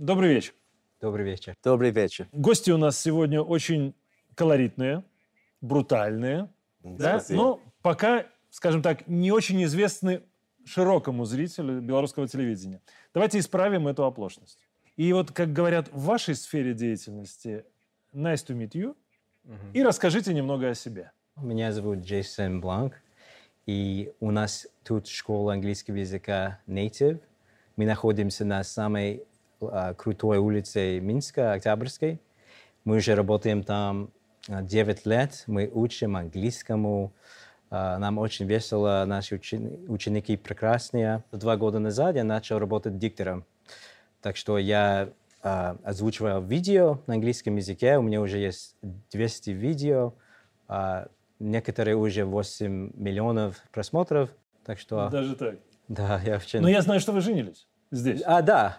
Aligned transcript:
добрый 0.00 0.30
вечер. 0.30 0.54
Добрый 1.00 1.24
вечер. 1.26 1.54
Добрый 1.62 1.90
вечер. 1.90 2.26
Гости 2.32 2.70
у 2.70 2.78
нас 2.78 2.98
сегодня 2.98 3.42
очень 3.42 3.94
колоритные, 4.34 5.04
брутальные. 5.60 6.48
Да? 6.82 7.22
Но 7.28 7.60
пока, 7.82 8.26
скажем 8.50 8.82
так, 8.82 9.06
не 9.06 9.30
очень 9.30 9.62
известны 9.64 10.22
широкому 10.64 11.26
зрителю 11.26 11.80
белорусского 11.80 12.26
телевидения. 12.26 12.80
Давайте 13.12 13.38
исправим 13.38 13.88
эту 13.88 14.04
оплошность. 14.04 14.66
И 14.96 15.12
вот, 15.12 15.32
как 15.32 15.52
говорят 15.52 15.88
в 15.92 16.04
вашей 16.04 16.34
сфере 16.34 16.72
деятельности, 16.72 17.64
nice 18.14 18.46
to 18.46 18.56
meet 18.56 18.72
you, 18.72 18.96
и 19.74 19.82
расскажите 19.82 20.32
немного 20.32 20.70
о 20.70 20.74
себе. 20.74 21.12
Меня 21.36 21.72
зовут 21.72 22.00
Джейсон 22.00 22.60
Бланк, 22.60 22.94
и 23.66 24.12
у 24.20 24.30
нас 24.30 24.66
тут 24.82 25.08
школа 25.08 25.54
английского 25.54 25.96
языка 25.96 26.60
Native. 26.66 27.20
Мы 27.76 27.86
находимся 27.86 28.44
на 28.44 28.62
самой 28.62 29.24
крутой 29.96 30.38
улице 30.38 31.00
Минска, 31.00 31.52
Октябрьской. 31.52 32.20
Мы 32.84 32.96
уже 32.96 33.14
работаем 33.14 33.62
там 33.62 34.10
а, 34.48 34.62
9 34.62 35.06
лет. 35.06 35.44
Мы 35.46 35.70
учим 35.72 36.16
английскому. 36.16 37.12
А, 37.70 37.98
Нам 37.98 38.18
очень 38.18 38.46
весело. 38.46 39.04
Наши 39.06 39.34
учени- 39.36 39.86
ученики 39.88 40.36
прекрасные. 40.36 41.22
Два 41.30 41.56
года 41.56 41.78
назад 41.78 42.16
я 42.16 42.24
начал 42.24 42.58
работать 42.58 42.98
диктором. 42.98 43.44
Так 44.22 44.36
что 44.36 44.56
я 44.58 45.10
а, 45.42 45.76
озвучиваю 45.84 46.40
видео 46.42 47.00
на 47.06 47.14
английском 47.14 47.56
языке. 47.56 47.98
У 47.98 48.02
меня 48.02 48.20
уже 48.20 48.38
есть 48.38 48.76
200 49.12 49.50
видео. 49.50 50.14
некоторые 51.38 51.96
уже 51.96 52.24
8 52.24 52.92
миллионов 52.94 53.56
просмотров. 53.72 54.30
Так 54.64 54.78
что, 54.78 55.08
Даже 55.08 55.34
так. 55.36 55.56
да, 55.88 56.20
я 56.24 56.36
очень... 56.36 56.60
Но 56.60 56.68
я 56.68 56.82
знаю, 56.82 57.00
что 57.00 57.12
вы 57.12 57.20
женились 57.22 57.66
здесь. 57.90 58.22
А, 58.24 58.42
да. 58.42 58.78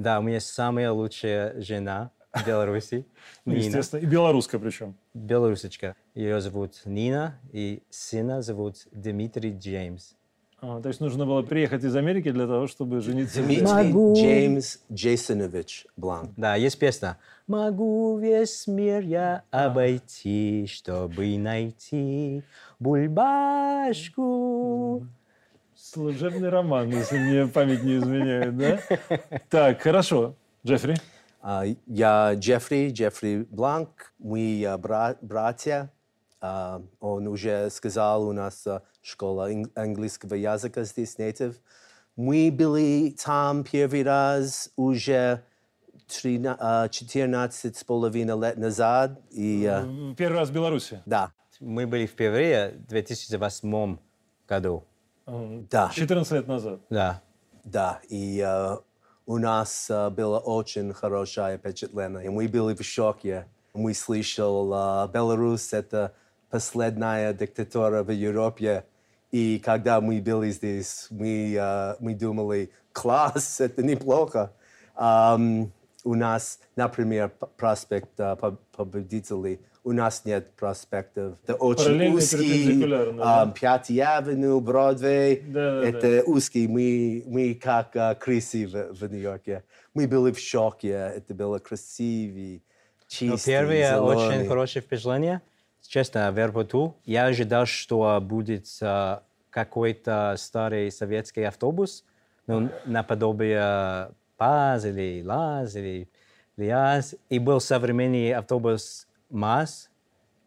Да, 0.00 0.18
у 0.18 0.22
меня 0.22 0.40
самая 0.40 0.90
лучшая 0.92 1.60
жена 1.60 2.10
в 2.32 2.46
Беларуси. 2.46 3.04
Ну, 3.44 3.52
естественно, 3.54 4.00
и 4.00 4.06
белорусская 4.06 4.58
причем. 4.58 4.96
Белорусочка. 5.12 5.94
Ее 6.14 6.40
зовут 6.40 6.80
Нина, 6.86 7.38
и 7.52 7.82
сына 7.90 8.40
зовут 8.40 8.86
Дмитрий 8.92 9.52
Джеймс. 9.52 10.14
А, 10.62 10.80
то 10.80 10.88
есть 10.88 11.00
нужно 11.00 11.26
было 11.26 11.42
приехать 11.42 11.84
из 11.84 11.94
Америки 11.96 12.30
для 12.30 12.46
того, 12.46 12.66
чтобы 12.66 13.02
жениться. 13.02 13.42
Дмитрий. 13.42 13.92
Джеймс 14.14 14.78
Джейсонович 14.90 15.86
Бланк. 15.98 16.32
Да, 16.36 16.54
есть 16.54 16.78
песня. 16.78 17.18
Могу 17.46 18.16
весь 18.16 18.66
мир 18.66 19.02
я 19.02 19.42
обойти, 19.50 20.66
чтобы 20.66 21.36
найти 21.36 22.42
бульбашку. 22.78 24.26
Служебный 25.92 26.50
роман, 26.50 26.88
если 26.88 27.18
мне 27.18 27.46
память 27.48 27.82
не 27.82 27.96
изменяет, 27.96 28.56
да? 28.56 28.78
Так, 29.48 29.80
хорошо. 29.82 30.36
Джеффри? 30.64 30.94
А, 31.42 31.64
Я 31.86 32.34
Джеффри, 32.34 32.90
Джеффри 32.92 33.44
Бланк. 33.50 34.12
Мы 34.20 34.64
а, 34.68 34.78
бра- 34.78 35.16
братья. 35.20 35.90
А, 36.40 36.80
Он 37.00 37.26
уже 37.26 37.68
сказал, 37.70 38.28
у 38.28 38.32
нас 38.32 38.68
школа 39.02 39.46
ан- 39.48 39.72
английского 39.74 40.34
языка 40.34 40.84
здесь, 40.84 41.16
Native. 41.18 41.56
Мы 42.14 42.52
были 42.52 43.10
там 43.10 43.64
первый 43.64 44.04
раз 44.04 44.70
уже 44.76 45.42
трина- 46.06 46.56
а, 46.60 46.88
14 46.88 47.76
с 47.76 47.82
половиной 47.82 48.40
лет 48.40 48.56
назад. 48.58 49.20
И, 49.32 49.62
Первый 50.16 50.38
раз 50.38 50.50
в 50.50 50.52
Беларуси. 50.52 51.02
да, 51.04 51.32
Мы 51.58 51.88
были 51.88 52.06
впервые 52.06 52.74
в 52.78 52.86
2008 52.86 53.98
году. 54.46 54.84
Да. 55.70 55.90
14 55.94 56.32
лет 56.32 56.48
назад. 56.48 56.80
Да. 56.90 57.22
Да, 57.64 58.00
и 58.08 58.42
э, 58.44 58.76
у 59.26 59.38
нас 59.38 59.90
э, 59.90 60.10
было 60.10 60.38
очень 60.38 60.92
хорошее 60.92 61.58
впечатление. 61.58 62.24
И 62.24 62.28
мы 62.28 62.48
были 62.48 62.74
в 62.74 62.82
шоке. 62.82 63.46
Мы 63.74 63.94
слышали, 63.94 65.04
э, 65.04 65.08
Беларусь— 65.12 65.72
это 65.72 66.14
последняя 66.50 67.32
диктатура 67.32 68.02
в 68.02 68.10
Европе. 68.10 68.84
И 69.30 69.60
когда 69.64 70.00
мы 70.00 70.20
были 70.20 70.50
здесь, 70.50 71.06
мы, 71.10 71.54
э, 71.54 71.96
мы 72.00 72.14
думали, 72.14 72.70
класс, 72.92 73.60
это 73.60 73.82
неплохо. 73.82 74.52
Ам, 74.96 75.70
у 76.02 76.14
нас, 76.14 76.58
например, 76.76 77.30
проспект 77.56 78.18
э, 78.18 78.36
Поб- 78.40 78.58
Победителей, 78.74 79.60
у 79.84 79.92
нас 79.92 80.24
нет 80.24 80.54
проспектов. 80.56 81.38
Это 81.42 81.54
очень 81.54 82.14
узкий. 82.14 82.84
а, 83.20 83.46
да? 83.46 83.52
Пятый 83.52 83.98
Авеню, 83.98 84.60
Бродвей. 84.60 85.42
Да, 85.46 85.80
да, 85.80 85.88
это 85.88 86.22
узкий. 86.24 86.68
Мы, 86.68 87.22
мы 87.26 87.54
как 87.54 87.96
а, 87.96 88.14
крысы 88.14 88.66
в, 88.66 88.92
в 88.92 89.10
Нью-Йорке. 89.10 89.64
Мы 89.94 90.06
были 90.06 90.32
в 90.32 90.38
шоке. 90.38 90.90
Это 90.90 91.34
было 91.34 91.58
красиво, 91.58 92.60
чисто, 93.08 93.26
Но 93.32 93.38
первое 93.38 93.90
зелёный. 93.90 94.16
очень 94.16 94.48
хорошее 94.48 94.82
впечатление. 94.82 95.40
Честно, 95.86 96.30
в 96.30 96.38
аэропорту 96.38 96.94
я 97.04 97.26
ожидал, 97.26 97.66
что 97.66 98.20
будет 98.22 98.66
а, 98.82 99.22
какой-то 99.50 100.34
старый 100.38 100.90
советский 100.92 101.42
автобус, 101.42 102.04
ну, 102.46 102.70
наподобие 102.84 104.10
ПАЗ 104.36 104.84
или 104.86 105.22
ЛАЗ 105.24 105.76
или 105.76 106.08
ЛИАЗ. 106.56 107.14
И 107.28 107.38
был 107.38 107.60
современный 107.60 108.32
автобус 108.32 109.06
МАЗ, 109.30 109.90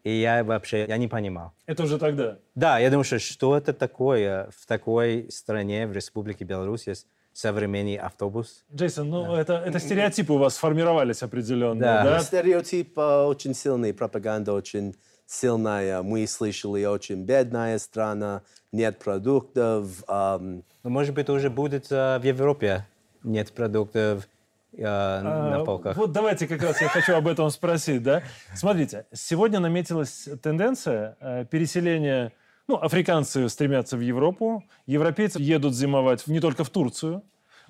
и 0.04 0.12
я 0.12 0.44
вообще 0.44 0.86
я 0.88 0.98
не 0.98 1.08
понимал. 1.08 1.54
Это 1.66 1.84
уже 1.84 1.98
тогда. 1.98 2.38
Да, 2.56 2.80
я 2.80 2.90
думаю, 2.90 3.04
что 3.06 3.20
что 3.20 3.56
это 3.58 3.74
такое 3.74 4.50
в 4.56 4.66
такой 4.66 5.28
стране, 5.32 5.88
в 5.88 5.94
Республике 5.94 6.44
Беларусь, 6.46 6.88
есть 6.88 7.08
современный 7.32 7.96
автобус? 7.96 8.64
Джейсон, 8.74 9.10
ну 9.10 9.34
это, 9.36 9.54
это 9.66 9.80
стереотипы 9.80 10.34
у 10.34 10.38
вас 10.38 10.56
сформировались 10.56 11.24
определенно, 11.24 11.80
Да. 11.80 12.04
да? 12.04 12.20
Стереотип 12.20 12.98
очень 12.98 13.56
сильный, 13.56 13.94
пропаганда 13.94 14.54
очень 14.54 14.96
сильная. 15.26 16.04
Мы 16.04 16.28
слышали, 16.28 16.86
очень 16.86 17.24
бедная 17.24 17.80
страна, 17.80 18.44
нет 18.72 19.00
продуктов. 19.00 20.04
ам, 20.08 20.64
Ну, 20.84 20.90
может 20.90 21.16
быть, 21.16 21.30
уже 21.30 21.50
будет 21.50 21.88
а, 21.92 22.20
в 22.20 22.24
Европе 22.24 22.86
нет 23.24 23.52
продуктов 23.54 24.28
на 24.78 25.62
А, 25.62 25.66
полках. 25.66 25.98
Вот 25.98 26.12
давайте 26.12 26.48
как 26.48 26.62
раз 26.62 26.82
я 26.82 26.88
хочу 26.88 27.14
об 27.16 27.28
этом 27.28 27.50
спросить, 27.50 28.04
да? 28.04 28.24
Смотрите, 28.56 29.06
сегодня 29.14 29.60
наметилась 29.60 30.28
тенденция 30.42 31.16
э, 31.20 31.46
переселения, 31.46 32.32
ну, 32.68 32.76
африканцы 32.78 33.50
стремятся 33.50 33.98
в 33.98 34.02
Европу, 34.02 34.64
европейцы 34.86 35.40
едут 35.40 35.76
зимовать 35.76 36.26
не 36.28 36.40
только 36.40 36.64
в 36.64 36.70
Турцию, 36.70 37.24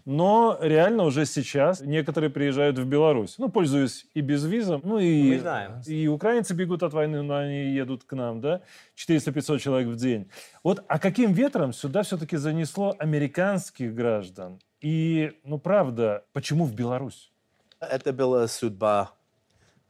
но 0.06 0.58
реально 0.62 1.04
уже 1.04 1.26
сейчас 1.26 1.82
некоторые 1.82 2.30
приезжают 2.30 2.78
в 2.78 2.86
Беларусь, 2.86 3.36
ну, 3.38 3.50
пользуясь 3.50 4.06
и 4.14 4.22
безвизом, 4.22 4.82
ну, 4.84 5.00
и, 5.00 5.32
Мы 5.32 5.40
знаем. 5.40 5.82
и 5.88 6.08
украинцы 6.08 6.54
бегут 6.54 6.84
от 6.84 6.94
войны, 6.94 7.22
но 7.22 7.38
они 7.38 7.74
едут 7.74 8.04
к 8.04 8.14
нам, 8.14 8.42
да, 8.42 8.62
400-500 8.98 9.60
человек 9.60 9.88
в 9.88 9.96
день. 9.96 10.30
Вот, 10.64 10.84
а 10.88 11.00
каким 11.00 11.32
ветром 11.32 11.74
сюда 11.74 12.04
все-таки 12.04 12.36
занесло 12.38 12.96
американских 13.00 13.94
граждан? 13.96 14.60
И, 14.84 15.32
ну, 15.46 15.58
правда, 15.58 16.26
почему 16.34 16.66
в 16.66 16.76
Беларусь? 16.76 17.32
Это 17.80 18.12
была 18.12 18.48
судьба. 18.48 19.14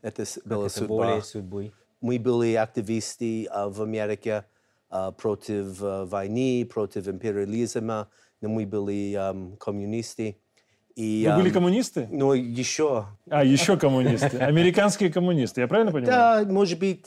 Это 0.03 0.23
была 0.45 0.67
это 0.67 0.75
судьба. 0.75 0.87
более 0.87 1.21
судьбы. 1.23 1.71
Мы 1.99 2.19
были 2.19 2.53
активисты 2.53 3.47
а, 3.49 3.69
в 3.69 3.81
Америке 3.81 4.45
а, 4.89 5.11
против 5.11 5.81
а, 5.81 6.05
войны, 6.05 6.65
против 6.71 7.07
империализма, 7.07 8.07
но 8.39 8.49
мы 8.49 8.67
были 8.67 9.13
ам, 9.15 9.57
коммунисты. 9.57 10.37
И, 10.95 11.25
Вы 11.27 11.41
были 11.41 11.49
коммунисты? 11.49 12.07
Ну, 12.11 12.33
еще. 12.33 13.07
А, 13.29 13.43
еще 13.43 13.77
коммунисты. 13.77 14.37
Американские 14.37 15.11
коммунисты, 15.11 15.61
я 15.61 15.67
правильно 15.67 15.91
понимаю? 15.91 16.45
Да, 16.45 16.51
может 16.51 16.77
быть, 16.77 17.05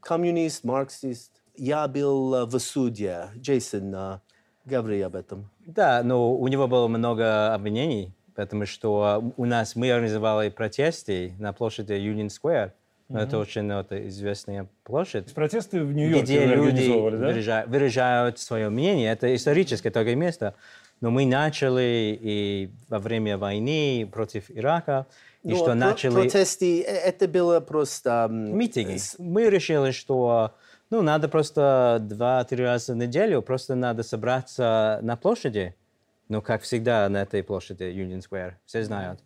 коммунист, 0.00 0.64
марксист. 0.64 1.32
Я 1.54 1.88
был 1.88 2.34
а, 2.34 2.46
в 2.46 2.58
суде. 2.60 3.26
Джейсон, 3.36 3.94
а, 3.94 4.22
говори 4.64 5.00
об 5.00 5.16
этом. 5.16 5.50
Да, 5.68 6.02
но 6.02 6.32
у 6.34 6.48
него 6.48 6.66
было 6.66 6.88
много 6.88 7.52
обвинений, 7.54 8.14
потому 8.34 8.64
что 8.64 9.22
у 9.36 9.44
нас 9.44 9.76
мы 9.76 9.90
организовали 9.92 10.48
протесты 10.48 11.34
на 11.38 11.52
площади 11.52 11.92
Union 11.92 12.28
Square. 12.28 12.72
Ну, 13.10 13.18
Это 13.18 13.38
очень 13.38 13.62
ну, 13.62 13.80
это 13.80 14.08
известная 14.08 14.66
площадь. 14.82 15.32
Протесты 15.34 15.82
в 15.84 15.92
Нью-Йорке 15.92 16.22
где 16.24 16.46
люди 16.46 16.52
организовывали, 16.54 17.16
да? 17.16 17.26
выража- 17.28 17.64
выражают 17.66 18.38
свое 18.38 18.70
мнение. 18.70 19.12
Это 19.12 19.34
историческое 19.34 19.90
такое 19.90 20.14
место. 20.14 20.54
Но 21.02 21.10
мы 21.10 21.26
начали 21.26 22.18
и 22.20 22.70
во 22.88 22.98
время 22.98 23.36
войны 23.38 24.08
против 24.10 24.50
Ирака, 24.50 25.06
и 25.42 25.50
Ну, 25.50 25.56
что 25.56 25.64
про- 25.66 25.74
начали 25.74 26.12
Протесты, 26.14 26.82
э, 26.82 26.86
это 26.86 27.28
было 27.28 27.60
просто... 27.60 28.26
митинги. 28.30 28.98
Мы 29.18 29.50
решили, 29.50 29.90
что 29.90 30.54
ну, 30.90 31.02
надо 31.02 31.28
просто 31.28 31.98
два-три 32.00 32.64
раза 32.64 32.94
в 32.94 32.96
неделю, 32.96 33.42
просто 33.42 33.74
надо 33.74 34.02
собраться 34.02 35.00
на 35.02 35.16
площади. 35.16 35.74
Ну, 36.28 36.42
как 36.42 36.62
всегда 36.62 37.08
на 37.08 37.22
этой 37.22 37.42
площади, 37.42 37.84
Union 37.84 38.20
Square, 38.20 38.54
все 38.66 38.84
знают. 38.84 39.20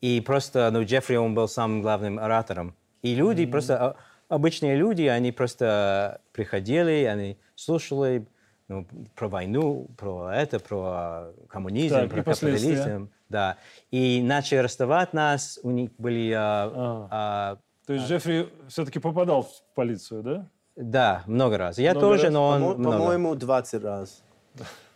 И 0.00 0.20
просто, 0.20 0.70
ну, 0.72 0.84
Джеффри, 0.84 1.16
он 1.16 1.34
был 1.34 1.48
самым 1.48 1.82
главным 1.82 2.18
оратором. 2.18 2.74
И 3.02 3.14
люди 3.14 3.46
просто, 3.46 3.78
а, 3.78 3.96
обычные 4.28 4.76
люди, 4.76 5.02
они 5.02 5.32
просто 5.32 6.20
приходили, 6.32 7.04
они 7.04 7.38
слушали, 7.54 8.26
ну, 8.68 8.86
про 9.14 9.28
войну, 9.28 9.88
про 9.96 10.30
это, 10.34 10.58
про 10.60 11.32
коммунизм, 11.48 11.94
Так, 11.94 12.10
про 12.10 12.22
капитализм. 12.24 13.10
Да. 13.28 13.56
И 13.90 14.22
начали 14.22 14.58
арестовать 14.58 15.12
нас, 15.12 15.58
у 15.62 15.70
них 15.70 15.90
были... 15.98 16.32
а, 16.32 16.70
А. 16.74 17.08
а, 17.10 17.58
То 17.86 17.94
есть 17.94 18.06
Джеффри 18.06 18.48
все-таки 18.68 18.98
попадал 18.98 19.42
в 19.42 19.62
полицию, 19.74 20.22
да? 20.22 20.48
Да, 20.76 21.22
много 21.26 21.56
раз. 21.58 21.78
Я 21.78 21.92
Много 21.92 22.06
тоже, 22.06 22.24
раз? 22.24 22.32
но 22.32 22.48
он 22.48 22.60
По-мо- 22.62 22.74
много. 22.76 22.98
По-моему, 22.98 23.34
20 23.34 23.82
раз. 23.84 24.22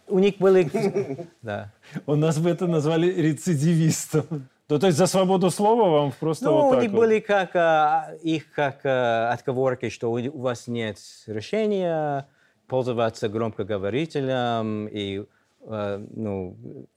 У 0.09 0.19
них 0.19 0.39
были... 0.39 0.69
Да. 1.43 1.73
У 2.07 2.15
нас 2.17 2.39
бы 2.39 2.51
это 2.51 2.67
назвали 2.67 3.07
рецидивистом. 3.11 4.49
Ну, 4.69 4.79
то 4.79 4.87
есть 4.87 4.99
за 4.99 5.07
свободу 5.07 5.51
слова 5.51 5.89
вам 5.89 6.13
просто 6.13 6.45
Ну, 6.45 6.53
вот 6.53 6.67
у 6.69 6.71
так 6.75 6.83
них 6.83 6.93
вот. 6.93 7.01
были 7.01 7.19
как 7.21 7.57
а, 7.57 8.13
их 8.23 8.53
как 8.53 8.81
а, 8.85 9.33
отговорки, 9.33 9.89
что 9.89 10.13
у, 10.13 10.15
у 10.21 10.39
вас 10.41 10.69
нет 10.69 10.99
решения 11.27 12.27
пользоваться 12.69 13.29
громкоговорителем 13.29 14.87
и 14.87 15.25
а, 15.67 16.01
ну, 16.15 16.57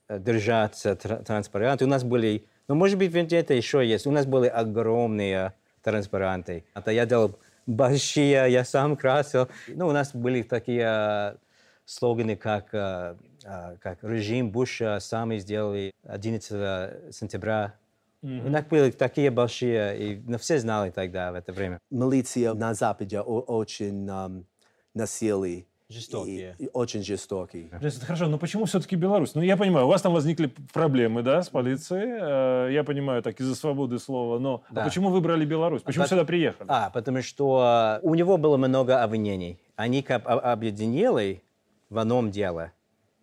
держаться 0.10 0.92
тр- 0.92 1.24
транспаранты. 1.24 1.86
У 1.86 1.88
нас 1.88 2.04
были, 2.04 2.46
ну, 2.68 2.76
может 2.76 2.98
быть, 2.98 3.12
где-то 3.12 3.54
еще 3.56 3.84
есть. 3.88 4.06
У 4.06 4.12
нас 4.12 4.26
были 4.28 4.48
огромные 4.48 5.54
транспаранты. 5.82 6.66
Это 6.76 6.92
я 6.92 7.06
делал 7.08 7.36
большие, 7.66 8.52
я 8.52 8.64
сам 8.66 8.96
красил. 8.96 9.48
Ну, 9.68 9.88
у 9.88 9.92
нас 9.92 10.16
были 10.16 10.44
такие 10.44 10.86
а, 10.86 11.38
слоганы, 11.86 12.36
как, 12.36 12.74
а, 12.74 13.18
а, 13.46 13.76
как 13.82 14.04
режим 14.04 14.52
Буша 14.52 15.00
сами 15.00 15.38
сделали 15.38 15.92
11 16.04 17.14
сентября. 17.14 17.76
У 18.22 18.50
нас 18.50 18.64
были 18.64 18.92
такие 18.92 19.30
большие, 19.32 20.00
и 20.00 20.22
ну, 20.26 20.38
все 20.38 20.58
знали 20.58 20.92
тогда, 20.92 21.34
в 21.34 21.36
это 21.36 21.52
время. 21.52 21.80
Милиция 21.92 22.54
на 22.54 22.74
Западе 22.74 23.20
очень 23.20 24.10
ам, 24.10 24.46
насилие. 24.94 25.66
Жестокие. 25.94 26.56
И- 26.60 26.66
и 26.66 26.70
очень 26.74 27.04
жестокие. 27.04 27.70
Хорошо, 28.02 28.28
но 28.28 28.38
почему 28.38 28.66
все-таки 28.66 28.96
Беларусь? 28.96 29.36
Ну, 29.36 29.42
я 29.42 29.56
понимаю, 29.58 29.86
у 29.86 29.90
вас 29.90 30.02
там 30.02 30.14
возникли 30.14 30.52
проблемы, 30.74 31.22
да, 31.24 31.42
с 31.44 31.50
полицией. 31.50 32.68
э, 32.70 32.74
Я 32.74 32.84
понимаю, 32.84 33.22
так, 33.22 33.40
из-за 33.40 33.56
свободы 33.56 34.00
слова. 34.00 34.40
Но 34.40 34.64
а 34.70 34.74
Да. 34.74 34.84
почему 34.86 35.10
выбрали 35.10 35.46
Беларусь? 35.46 35.82
Почему 35.82 36.04
пот- 36.04 36.10
сюда 36.10 36.26
приехали? 36.26 36.68
А, 36.70 36.90
потому 36.90 37.22
что 37.22 38.00
у 38.02 38.16
него 38.16 38.38
было 38.38 38.58
много 38.58 39.04
обвинений. 39.04 39.60
Они 39.76 40.02
как 40.02 40.26
об- 40.28 40.40
объединили 40.44 41.42
в 41.90 41.98
одном 41.98 42.32
деле. 42.32 42.72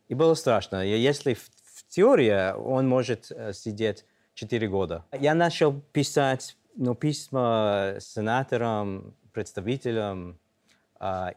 И 0.09 0.15
было 0.15 0.35
страшно. 0.35 0.85
Если 0.85 1.35
в, 1.35 1.41
в 1.65 1.87
теории 1.89 2.53
он 2.57 2.89
может 2.89 3.31
э, 3.31 3.53
сидеть 3.53 4.05
4 4.35 4.69
года. 4.69 5.05
Я 5.19 5.35
начал 5.35 5.73
писать 5.93 6.57
ну, 6.77 6.95
письма 6.95 7.97
сенаторам, 7.99 9.15
представителям, 9.33 10.31
а, 10.31 10.40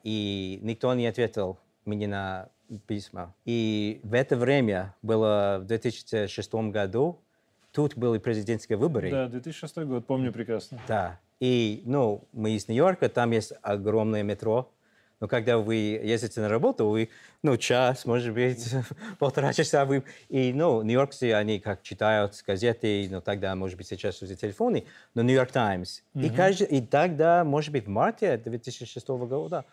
и 0.04 0.60
никто 0.62 0.94
не 0.94 1.08
ответил 1.08 1.58
мне 1.86 2.08
на 2.08 2.50
письма. 2.88 3.34
И 3.46 4.00
в 4.04 4.14
это 4.14 4.36
время 4.36 4.96
было 5.02 5.60
в 5.62 5.66
2006 5.66 6.54
году, 6.72 7.20
тут 7.72 7.96
были 7.96 8.20
президентские 8.20 8.78
выборы. 8.78 9.12
Да, 9.12 9.28
2006 9.28 9.78
год, 9.80 10.06
помню 10.06 10.32
прекрасно. 10.32 10.80
Да. 10.88 11.20
И, 11.40 11.82
ну, 11.86 12.24
мы 12.32 12.52
из 12.52 12.68
Нью-Йорка, 12.68 13.10
там 13.10 13.32
есть 13.32 13.54
огромное 13.62 14.24
метро. 14.24 14.72
Но 15.24 15.30
когда 15.30 15.58
вы 15.58 15.76
ездите 15.76 16.42
на 16.42 16.50
работу, 16.50 16.86
вы, 16.90 17.08
ну, 17.44 17.56
час, 17.56 18.04
может 18.04 18.34
быть, 18.34 18.70
полтора 19.20 19.54
часа 19.54 19.86
вы... 19.86 20.04
И, 20.28 20.52
ну, 20.52 20.82
нью-йоркцы, 20.82 21.32
они 21.32 21.62
как 21.62 21.82
читают 21.82 22.34
газеты, 22.46 23.08
ну, 23.10 23.22
тогда, 23.22 23.56
может 23.56 23.78
быть, 23.78 23.88
сейчас 23.88 24.22
уже 24.22 24.36
телефоны, 24.36 24.84
но 25.16 25.22
Нью-Йорк 25.22 25.50
Таймс. 25.50 26.02
И, 26.14 26.30
каждый, 26.30 26.68
и 26.68 26.82
тогда, 26.82 27.46
может 27.46 27.72
быть, 27.72 27.86
в 27.86 27.88
марте 27.88 28.36
2006 28.36 29.08
года, 29.08 29.64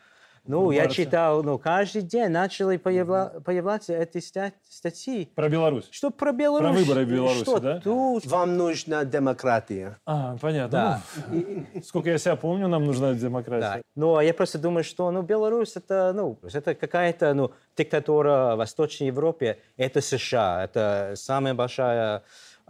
ну, 0.46 0.66
В 0.66 0.70
я 0.72 0.86
читал, 0.88 1.42
ну, 1.42 1.58
каждый 1.58 2.02
день 2.02 2.28
начали 2.28 2.76
появля- 2.78 3.40
появляться 3.40 3.92
эти 3.94 4.18
ста- 4.18 4.52
статьи. 4.68 5.30
Про 5.34 5.48
Беларусь. 5.48 5.88
Что 5.90 6.10
про 6.10 6.32
Беларусь? 6.32 6.70
Про 6.70 6.78
выборы 6.78 7.04
в 7.04 7.08
Беларуси, 7.08 7.42
что 7.42 7.60
да? 7.60 7.80
тут? 7.80 8.26
Вам 8.26 8.56
нужна 8.56 9.04
демократия. 9.04 9.98
А, 10.06 10.36
понятно. 10.40 10.70
Да. 10.70 11.02
Ну, 11.28 11.66
сколько 11.84 12.10
я 12.10 12.18
себя 12.18 12.36
помню, 12.36 12.68
нам 12.68 12.84
нужна 12.84 13.14
демократия. 13.14 13.60
Да. 13.60 13.80
Ну, 13.94 14.16
а 14.16 14.24
я 14.24 14.34
просто 14.34 14.58
думаю, 14.58 14.84
что 14.84 15.10
ну, 15.10 15.22
Беларусь 15.22 15.76
это, 15.76 16.12
ну, 16.14 16.38
это 16.42 16.74
какая-то 16.74 17.34
ну, 17.34 17.52
диктатура 17.76 18.54
в 18.54 18.58
Восточной 18.58 19.08
Европе. 19.08 19.58
Это 19.76 20.00
США. 20.00 20.64
Это 20.64 21.12
самая 21.16 21.54
большая 21.54 22.22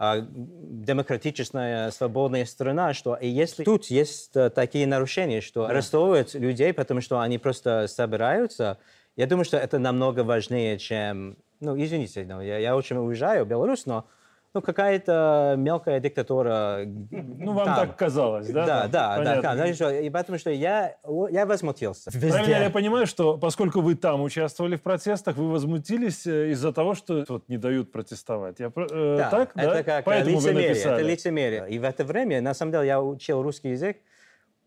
а, 0.03 0.25
демократичная, 0.31 1.91
свободная 1.91 2.45
страна, 2.45 2.91
что 2.95 3.13
и 3.13 3.27
если 3.27 3.63
тут 3.63 3.85
есть 3.85 4.35
э, 4.35 4.49
такие 4.49 4.87
нарушения, 4.87 5.41
что 5.41 5.67
арестовывают 5.67 6.33
людей, 6.33 6.73
потому 6.73 7.01
что 7.01 7.19
они 7.19 7.37
просто 7.37 7.85
собираются, 7.87 8.79
я 9.15 9.27
думаю, 9.27 9.45
что 9.45 9.57
это 9.57 9.77
намного 9.77 10.23
важнее, 10.23 10.79
чем, 10.79 11.37
ну, 11.59 11.79
извините, 11.79 12.25
но 12.27 12.41
я, 12.41 12.57
я 12.57 12.75
очень 12.75 12.97
уезжаю 12.97 13.45
в 13.45 13.47
Беларусь, 13.47 13.85
но 13.85 14.07
ну, 14.53 14.61
какая-то 14.61 15.55
мелкая 15.57 15.99
диктатура. 15.99 16.81
Ну, 16.85 17.53
вам 17.53 17.65
там. 17.65 17.87
так 17.87 17.95
казалось, 17.97 18.49
да? 18.49 18.65
Да, 18.65 18.87
да, 18.87 18.87
да, 18.87 19.17
Понятно. 19.17 19.55
да. 19.55 19.73
Что, 19.73 19.89
и 19.91 20.09
потому 20.09 20.37
что 20.37 20.49
я, 20.49 20.97
я 21.29 21.45
возмутился. 21.45 22.11
Правильно 22.11 22.57
ли 22.57 22.63
я 22.65 22.69
понимаю, 22.69 23.07
что 23.07 23.37
поскольку 23.37 23.79
вы 23.79 23.95
там 23.95 24.21
участвовали 24.21 24.75
в 24.75 24.81
протестах, 24.81 25.37
вы 25.37 25.49
возмутились 25.49 26.27
э, 26.27 26.51
из-за 26.51 26.73
того, 26.73 26.95
что 26.95 27.23
вот 27.29 27.47
не 27.47 27.57
дают 27.57 27.93
протестовать? 27.93 28.59
Я, 28.59 28.71
э, 28.75 29.15
Да, 29.17 29.29
так, 29.29 29.51
это 29.55 29.73
да? 29.73 29.83
как 29.83 30.05
Поэтому 30.05 30.39
вы 30.39 30.49
лицемерие, 30.49 30.83
это 30.83 31.01
лицемерие. 31.01 31.69
И 31.69 31.79
в 31.79 31.83
это 31.85 32.03
время, 32.03 32.41
на 32.41 32.53
самом 32.53 32.73
деле, 32.73 32.87
я 32.87 33.01
учил 33.01 33.41
русский 33.41 33.69
язык. 33.69 33.97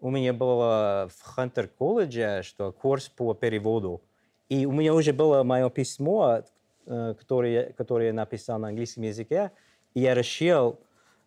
У 0.00 0.10
меня 0.10 0.32
было 0.32 1.10
в 1.14 1.22
Хантер 1.24 1.68
колледже, 1.68 2.40
что 2.42 2.72
курс 2.72 3.10
по 3.10 3.34
переводу. 3.34 4.02
И 4.48 4.64
у 4.66 4.72
меня 4.72 4.94
уже 4.94 5.12
было 5.12 5.42
мое 5.42 5.68
письмо, 5.68 6.42
э, 6.86 7.14
которое, 7.18 7.72
которое 7.74 8.06
я 8.06 8.12
написал 8.14 8.58
на 8.58 8.68
английском 8.68 9.02
языке. 9.02 9.50
Я 9.94 10.14
решил 10.14 10.80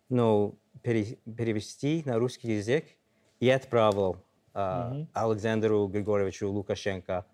ну, 0.08 0.54
пере- 0.82 1.16
перевести 1.36 2.02
на 2.04 2.18
русский 2.18 2.52
язык 2.56 2.84
и 3.40 3.48
отправил 3.48 4.16
а, 4.54 5.06
Александру 5.14 5.86
Григорьевичу 5.88 6.48
Лукашенко 6.50 7.24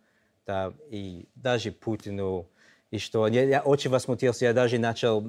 да, 0.47 0.73
и 0.91 1.27
даже 1.35 1.73
Путину. 1.73 2.47
И 2.91 2.99
что 2.99 3.27
я, 3.27 3.43
я 3.43 3.61
очень 3.63 3.91
возмутился, 3.91 4.45
я 4.45 4.53
даже 4.53 4.79
начал 4.79 5.29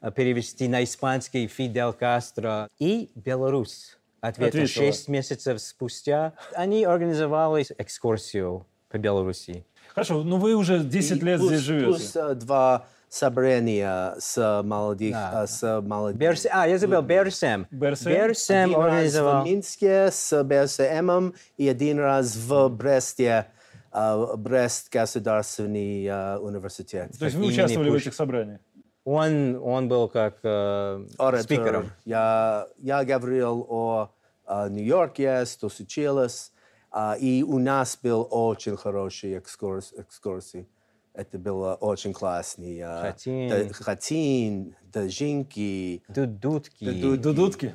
а, 0.00 0.10
перевести 0.10 0.68
на 0.68 0.84
испанский 0.84 1.46
Фидель 1.46 1.92
Кастро. 1.92 2.68
И 2.78 3.10
Беларусь 3.14 3.96
ответил 4.20 4.60
Ответила. 4.60 4.86
6 4.86 5.08
месяцев 5.08 5.60
спустя. 5.62 6.34
Они 6.54 6.84
организовали 6.84 7.64
экскурсию 7.78 8.66
по 8.90 8.98
Беларуси. 8.98 9.64
Хорошо, 9.94 10.22
ну 10.22 10.36
вы 10.36 10.54
уже 10.54 10.80
10 10.84 11.22
И 11.22 11.24
лет 11.24 11.38
плюс- 11.38 11.48
здесь 11.50 11.60
живете. 11.60 11.86
Плюс 11.86 12.16
э, 12.16 12.34
два 12.34 12.86
собрания 13.10 14.14
с 14.18 14.62
молодых, 14.62 15.12
Да. 15.12 15.42
э, 15.42 15.46
с 15.46 15.80
молодых. 15.82 16.16
Берс... 16.18 16.46
А, 16.50 16.66
я 16.66 16.78
забыл, 16.78 17.02
Берсем. 17.02 17.66
Берсем? 17.70 18.12
Берсем 18.12 18.70
Один 18.70 18.76
раз 18.76 18.92
организовал... 18.92 19.42
в 19.42 19.44
Минске 19.46 20.10
с 20.10 20.44
БСМ 20.44 21.32
и 21.58 21.68
один 21.68 21.98
раз 21.98 22.36
в 22.36 22.68
Бресте, 22.68 23.46
э, 23.92 24.36
Брест 24.36 24.92
государственный 24.92 26.06
э, 26.06 26.38
университет. 26.38 27.10
То 27.18 27.24
есть 27.24 27.36
вы 27.36 27.46
участвовали 27.46 27.90
в 27.90 27.94
этих 27.94 28.14
собраниях? 28.14 28.60
Он, 29.04 29.56
он 29.56 29.88
был 29.88 30.08
как 30.08 30.38
э, 30.44 31.06
Оратор. 31.18 31.42
спикером. 31.42 31.90
Я, 32.04 32.68
я 32.78 33.04
говорил 33.04 33.66
о 33.68 34.10
э, 34.46 34.68
Нью-Йорке, 34.70 35.46
что 35.46 35.68
случилось, 35.68 36.52
а, 36.92 37.16
и 37.18 37.42
у 37.42 37.58
нас 37.58 37.98
был 38.00 38.28
очень 38.30 38.76
хороший 38.76 39.34
экскурс, 39.34 39.92
экскурсий. 39.96 40.68
Это 41.14 41.38
было 41.38 41.74
очень 41.74 42.12
классно. 42.12 42.64
э, 42.64 43.00
Хатин. 43.02 43.48
да- 43.48 43.74
Хатин, 43.74 44.76
Дажинки, 44.92 46.02
Дудутки. 46.08 46.84
Ду- 46.84 47.16
Дудутки? 47.16 47.74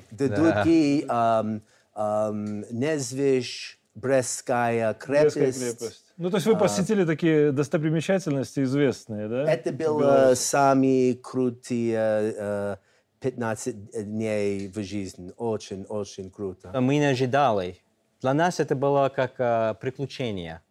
Ам, 1.97 2.61
Незвищ, 2.71 3.77
Брестская 3.95 4.93
крепость. 4.93 5.37
Брестская 5.37 5.71
крепость. 5.71 6.05
Ну, 6.17 6.29
то 6.29 6.37
есть 6.37 6.47
вы 6.47 6.57
посетили 6.57 7.05
такие 7.05 7.51
достопримечательности 7.51 8.61
известные, 8.63 9.27
да? 9.29 9.51
Это 9.51 9.71
было 9.71 10.33
самые 10.35 11.15
крутые 11.15 12.33
э, 12.37 12.75
15 13.21 14.05
дней 14.05 14.67
в 14.67 14.81
жизни. 14.83 15.31
Очень, 15.37 15.83
очень 15.87 16.29
круто. 16.29 16.71
Мы 16.81 16.97
не 16.97 17.05
ожидали. 17.05 17.77
Для 18.21 18.33
нас 18.33 18.59
это 18.59 18.75
было 18.75 19.09
как 19.09 19.35
э, 19.39 19.75
приключение. 19.79 20.61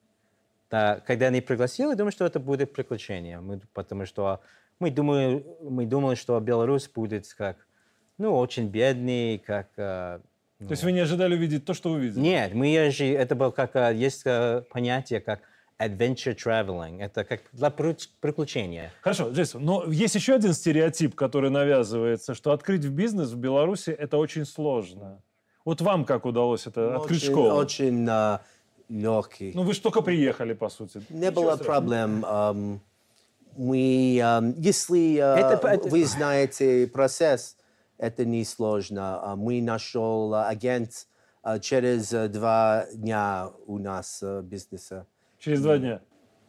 Да, 0.75 1.01
когда 1.07 1.29
они 1.29 1.41
пригласили, 1.41 1.95
думаю, 1.95 2.11
что 2.11 2.27
это 2.27 2.41
будет 2.41 2.73
приключение. 2.73 3.39
Мы, 3.39 3.61
потому 3.75 4.07
что 4.07 4.41
мы 4.81 4.91
думали, 4.91 5.47
мы 5.61 5.87
думали, 5.87 6.17
что 6.17 6.41
Беларусь 6.41 6.89
будет 6.89 7.33
как, 7.35 7.57
ну, 8.19 8.37
очень 8.37 8.67
бедный, 8.67 9.39
как... 9.39 9.69
э, 9.77 10.19
То 10.59 10.71
есть 10.71 10.83
вы 10.83 10.91
не 10.91 10.99
ожидали 10.99 11.37
увидеть 11.37 11.65
то, 11.65 11.75
что 11.75 11.91
увидели? 11.91 12.21
Нет, 12.21 12.55
мы 12.55 12.91
же, 12.91 13.05
это 13.05 13.37
было 13.37 13.53
как, 13.53 13.77
э, 13.77 13.95
есть 13.95 14.25
понятие 14.73 15.21
как 15.21 15.43
adventure 15.79 16.35
traveling. 16.35 17.01
Это 17.01 17.23
как 17.23 17.43
для 17.53 17.71
приключения. 17.71 18.91
Хорошо, 19.01 19.31
Джейсон, 19.31 19.65
но 19.65 19.85
есть 19.87 20.17
еще 20.17 20.35
один 20.35 20.55
стереотип, 20.55 21.15
который 21.15 21.51
навязывается, 21.51 22.35
что 22.35 22.51
открыть 22.51 22.85
бизнес 22.85 23.31
в 23.31 23.37
Беларуси 23.37 23.91
это 23.91 24.17
очень 24.17 24.45
сложно. 24.45 25.23
Вот 25.65 25.81
вам 25.81 26.05
как 26.05 26.27
удалось 26.27 26.67
это 26.67 26.97
открыть 26.97 27.23
очень, 27.23 27.31
школу? 27.31 27.55
Очень, 27.55 28.09
легкий. 28.89 29.53
Ну, 29.55 29.63
вы 29.63 29.73
же 29.75 29.81
только 29.81 30.01
приехали, 30.03 30.53
по 30.55 30.69
сути. 30.69 31.01
Не 31.11 31.19
Ничего 31.29 31.33
было 31.43 31.55
страшного. 31.57 31.65
проблем. 31.81 32.25
Ам, 32.27 32.81
Мы, 33.57 34.21
ам, 34.23 34.53
если 34.59 35.19
а, 35.19 35.37
Это- 35.37 35.69
это- 35.69 35.89
вы 35.89 36.05
знаете 36.05 36.87
процесс, 36.89 37.57
это 37.99 38.25
несложно. 38.25 39.21
А 39.23 39.37
Мы 39.37 39.63
нашел 39.63 40.35
агент 40.35 41.07
а, 41.43 41.59
через 41.61 42.13
а, 42.13 42.29
два 42.29 42.87
дня 42.93 43.51
у 43.67 43.79
нас 43.79 44.21
а, 44.23 44.43
бизнеса. 44.43 45.07
Через 45.39 45.63
два 45.63 45.79
дня. 45.79 46.01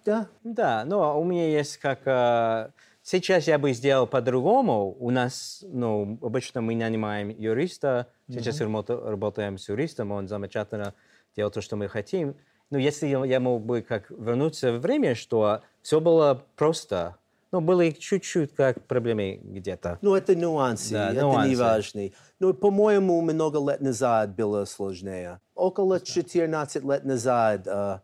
Да. 0.03 0.27
Да, 0.43 0.83
но 0.85 1.19
у 1.19 1.23
меня 1.23 1.47
есть 1.47 1.77
как... 1.77 1.99
э, 2.05 2.69
сейчас 3.03 3.47
я 3.47 3.57
бы 3.59 3.73
сделал 3.73 4.07
по-другому. 4.07 4.95
У 4.99 5.09
нас, 5.11 5.63
ну, 5.67 6.17
обычно 6.21 6.61
мы 6.61 6.75
нанимаем 6.75 7.29
юриста. 7.29 8.07
Сейчас 8.29 8.61
работа- 8.61 8.99
работаем 8.99 9.57
с 9.57 9.67
юристом, 9.69 10.11
он 10.11 10.27
замечательно 10.27 10.93
делает 11.35 11.53
то, 11.53 11.61
что 11.61 11.75
мы 11.75 11.87
хотим. 11.87 12.35
Но 12.71 12.77
если 12.77 13.07
я 13.07 13.39
мог 13.39 13.63
бы 13.63 13.81
как 13.81 14.09
вернуться 14.09 14.71
в 14.73 14.79
время, 14.79 15.15
что 15.15 15.61
все 15.81 15.99
было 15.99 16.43
просто, 16.55 17.17
ну, 17.51 17.61
были 17.61 17.91
чуть-чуть 17.91 18.53
как 18.55 18.81
проблемы 18.85 19.39
где-то. 19.43 19.99
Ну, 20.01 20.15
это 20.15 20.35
нюансы, 20.35 20.93
Да, 20.93 21.11
это 21.11 21.21
нюансы. 21.21 21.49
не 21.49 21.55
важно. 21.55 22.01
Но, 22.39 22.53
по-моему, 22.53 23.21
много 23.21 23.59
лет 23.69 23.81
назад 23.81 24.35
было 24.35 24.65
сложнее. 24.65 25.39
Около 25.53 25.99
14 26.01 26.83
лет 26.83 27.05
назад 27.05 27.67
а, 27.67 28.01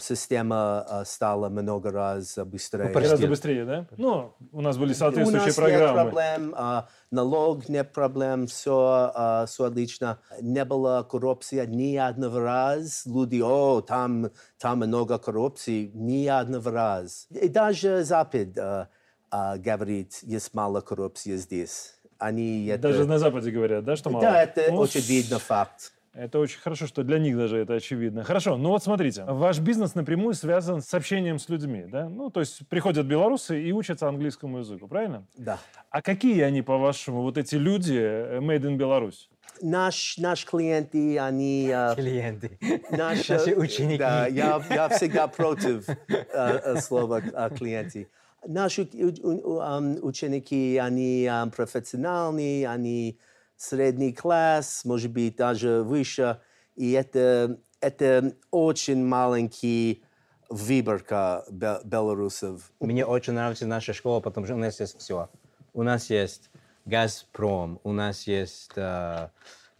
система 0.00 0.82
а, 0.82 1.04
стала 1.04 1.48
много 1.48 1.90
раз 1.90 2.38
быстрее. 2.38 2.90
Гораздо 2.90 3.26
быстрее, 3.26 3.64
да? 3.64 3.86
Ну, 3.96 4.34
у 4.52 4.60
нас 4.60 4.76
были 4.76 4.92
У 4.92 4.94
соответствующие 4.94 5.46
нас 5.46 5.56
нет 5.56 5.56
программы. 5.56 6.10
проблем, 6.10 6.54
а, 6.56 6.88
налог 7.10 7.68
нет 7.68 7.92
проблем, 7.92 8.46
все, 8.46 9.44
все 9.48 9.64
отлично. 9.64 10.18
Не 10.40 10.64
было 10.64 11.06
коррупции 11.08 11.64
ни 11.66 11.96
одного 11.96 12.38
раза. 12.38 13.08
Люди, 13.08 13.40
о, 13.44 13.80
там, 13.80 14.30
там 14.58 14.78
много 14.78 15.18
коррупции, 15.18 15.90
ни 15.94 16.26
одного 16.26 16.70
раза. 16.70 17.26
И 17.30 17.48
даже 17.48 18.04
Запад 18.04 18.56
а, 18.58 18.88
а, 19.30 19.56
говорит, 19.58 20.20
есть 20.22 20.54
мало 20.54 20.80
коррупции 20.80 21.36
здесь. 21.36 21.94
Они 22.18 22.66
это... 22.66 22.82
Даже 22.82 23.04
на 23.04 23.18
Западе 23.18 23.50
говорят, 23.50 23.84
да, 23.84 23.96
что 23.96 24.10
мало? 24.10 24.24
Да, 24.24 24.42
это 24.42 24.70
Ну, 24.70 24.76
очень 24.78 25.00
видно 25.00 25.40
факт. 25.40 25.92
Это 26.14 26.38
очень 26.38 26.60
хорошо, 26.60 26.86
что 26.86 27.02
для 27.02 27.18
них 27.18 27.36
даже 27.36 27.58
это 27.58 27.74
очевидно. 27.74 28.22
Хорошо, 28.22 28.56
ну 28.56 28.68
вот 28.68 28.84
смотрите, 28.84 29.24
ваш 29.24 29.58
бизнес 29.58 29.96
напрямую 29.96 30.34
связан 30.34 30.80
с 30.80 30.94
общением 30.94 31.40
с 31.40 31.48
людьми, 31.48 31.86
да? 31.90 32.08
Ну, 32.08 32.30
то 32.30 32.38
есть 32.40 32.68
приходят 32.68 33.04
белорусы 33.04 33.60
и 33.60 33.72
учатся 33.72 34.08
английскому 34.08 34.58
языку, 34.58 34.86
правильно? 34.86 35.26
Да. 35.36 35.58
А 35.90 36.02
какие 36.02 36.42
они, 36.42 36.62
по-вашему, 36.62 37.22
вот 37.22 37.36
эти 37.36 37.56
люди 37.56 37.98
э, 37.98 38.38
made 38.38 38.62
in 38.62 38.76
Беларусь? 38.76 39.28
Наш, 39.60 40.16
наш 40.18 40.44
клиенты, 40.44 41.18
они... 41.18 41.70
а, 41.72 41.94
Клиенты. 41.96 42.58
Наши, 42.90 43.32
Наши 43.34 43.54
ученики. 43.56 43.98
Да, 43.98 44.26
я, 44.28 44.62
я 44.70 44.88
всегда 44.90 45.26
против 45.26 45.88
э, 45.88 45.94
э, 46.08 46.76
слова 46.80 47.20
э, 47.20 47.50
клиенты. 47.56 48.08
Наши 48.46 48.82
ученики, 48.82 50.76
они 50.76 51.30
профессиональные, 51.56 52.68
они 52.68 53.18
средний 53.56 54.12
класс, 54.12 54.84
может 54.84 55.10
быть, 55.12 55.36
даже 55.36 55.82
выше. 55.82 56.40
И 56.76 56.92
это, 56.92 57.58
это 57.80 58.34
очень 58.50 59.04
маленький 59.04 60.02
выборка 60.48 61.44
бе- 61.50 61.80
белорусов. 61.84 62.72
Мне 62.80 63.04
очень 63.06 63.32
нравится 63.32 63.66
наша 63.66 63.92
школа, 63.92 64.20
потому 64.20 64.46
что 64.46 64.54
у 64.54 64.58
нас 64.58 64.80
есть 64.80 64.98
все. 65.00 65.28
У 65.72 65.82
нас 65.82 66.10
есть 66.10 66.50
Газпром, 66.84 67.80
у 67.82 67.92
нас 67.92 68.26
есть 68.26 68.72
э, 68.76 69.28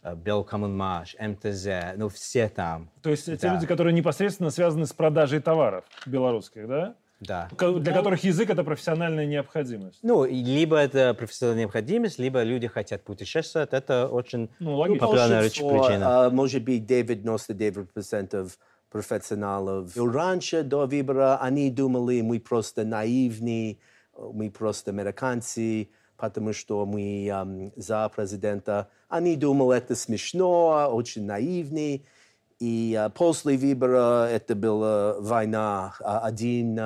э, 0.03 0.15
Белкоммунмаш, 0.15 1.15
МТЗ, 1.19 1.67
ну 1.97 2.09
все 2.09 2.49
там. 2.49 2.89
То 3.01 3.09
есть 3.11 3.25
те 3.25 3.35
Да. 3.37 3.53
люди, 3.53 3.67
которые 3.67 3.93
непосредственно 3.93 4.49
связаны 4.49 4.85
с 4.85 4.93
продажей 4.93 5.39
товаров 5.39 5.85
белорусских, 6.05 6.67
да? 6.67 6.95
Да. 7.27 7.49
Для 7.57 7.93
которых 7.93 8.23
язык— 8.23 8.49
это 8.51 8.63
профессиональная 8.63 9.25
необходимость. 9.25 9.99
Ну, 10.03 10.25
либо 10.25 10.77
это 10.77 11.13
профессиональная 11.13 11.63
необходимость, 11.63 12.19
либо 12.19 12.43
люди 12.43 12.67
хотят 12.67 13.03
путешествовать. 13.03 13.73
Это 13.73 14.07
очень 14.07 14.49
Ну, 14.59 14.75
логично. 14.77 15.07
популярная 15.07 15.41
причина. 15.41 16.25
а, 16.25 16.29
может 16.29 16.63
быть, 16.63 16.83
99% 16.85 18.57
профессионалов. 18.89 19.95
И 19.95 19.99
раньше, 19.99 20.63
до 20.63 20.85
выбора, 20.85 21.37
они 21.41 21.69
думали, 21.69 22.21
мы 22.21 22.39
просто 22.39 22.85
наивны, 22.85 23.79
мы 24.17 24.49
просто 24.49 24.91
американцы, 24.91 25.89
потому 26.17 26.53
что 26.53 26.85
мы 26.85 27.29
ам, 27.31 27.71
за 27.75 28.09
президента. 28.15 28.87
Они 29.09 29.35
думали, 29.35 29.77
это 29.77 29.95
смешно, 29.95 30.89
очень 30.91 31.25
наивный. 31.25 32.05
И 32.59 32.95
а, 32.97 33.09
после 33.09 33.57
выбора 33.57 34.27
это 34.31 34.55
была 34.55 35.19
война. 35.19 35.93
А, 35.99 36.19
Один 36.19 36.79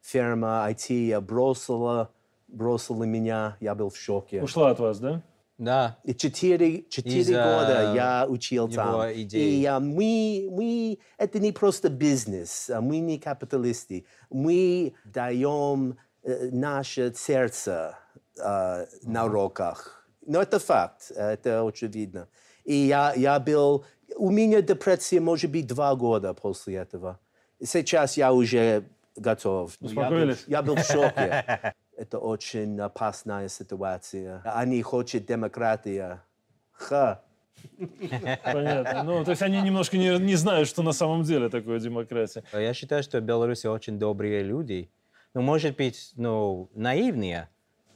ферма 0.00 0.66
IT 0.70 1.20
бросила, 1.20 2.10
бросила 2.48 3.04
меня, 3.04 3.56
я 3.60 3.74
был 3.74 3.90
в 3.90 3.96
шоке. 3.96 4.42
Ушла 4.42 4.70
от 4.70 4.80
вас, 4.80 4.98
да? 4.98 5.22
Да. 5.60 5.98
И 6.04 6.14
четыре, 6.14 6.84
четыре 6.88 7.20
Из-за 7.20 7.34
года 7.34 7.92
я 7.94 8.26
учил 8.26 8.66
там. 8.66 9.12
идей. 9.12 9.60
И 9.60 9.64
а, 9.66 9.78
мы, 9.78 10.48
мы, 10.50 10.98
это 11.18 11.38
не 11.38 11.52
просто 11.52 11.90
бизнес, 11.90 12.70
а 12.70 12.80
мы 12.80 12.98
не 13.00 13.18
капиталисты. 13.18 14.06
Мы 14.30 14.94
даем 15.04 15.98
э, 16.22 16.48
наше 16.50 17.12
сердце 17.14 17.98
э, 18.42 18.86
на 19.02 19.26
уроках. 19.26 20.08
Но 20.26 20.40
это 20.40 20.58
факт, 20.58 21.12
это 21.14 21.66
очевидно. 21.66 22.28
И 22.64 22.74
я, 22.74 23.12
я 23.14 23.38
был... 23.38 23.84
У 24.16 24.30
меня 24.30 24.62
депрессия 24.62 25.20
может 25.20 25.50
быть 25.50 25.66
два 25.66 25.94
года 25.94 26.32
после 26.32 26.76
этого. 26.76 27.20
Сейчас 27.62 28.16
я 28.16 28.32
уже 28.32 28.84
готов. 29.20 29.76
Я 29.80 29.86
был, 29.86 29.88
Успокоились? 29.88 30.44
я 30.46 30.62
был 30.62 30.76
в 30.76 30.84
шоке. 30.84 31.74
Это 31.96 32.18
очень 32.18 32.80
опасная 32.80 33.48
ситуация. 33.48 34.40
Они 34.44 34.82
хотят 34.82 35.26
демократия. 35.26 36.22
Ха. 36.72 37.20
Понятно. 38.42 39.02
Ну, 39.04 39.24
то 39.24 39.30
есть 39.32 39.42
они 39.42 39.60
немножко 39.60 39.98
не, 39.98 40.18
не 40.18 40.34
знают, 40.36 40.68
что 40.68 40.82
на 40.82 40.92
самом 40.92 41.22
деле 41.24 41.48
такое 41.48 41.78
демократия. 41.78 42.42
Я 42.52 42.72
считаю, 42.74 43.02
что 43.02 43.20
в 43.20 43.22
Беларуси 43.22 43.66
очень 43.66 43.98
добрые 43.98 44.42
люди. 44.42 44.90
Ну, 45.34 45.42
может 45.42 45.76
быть, 45.76 46.12
ну, 46.16 46.70
наивные, 46.74 47.48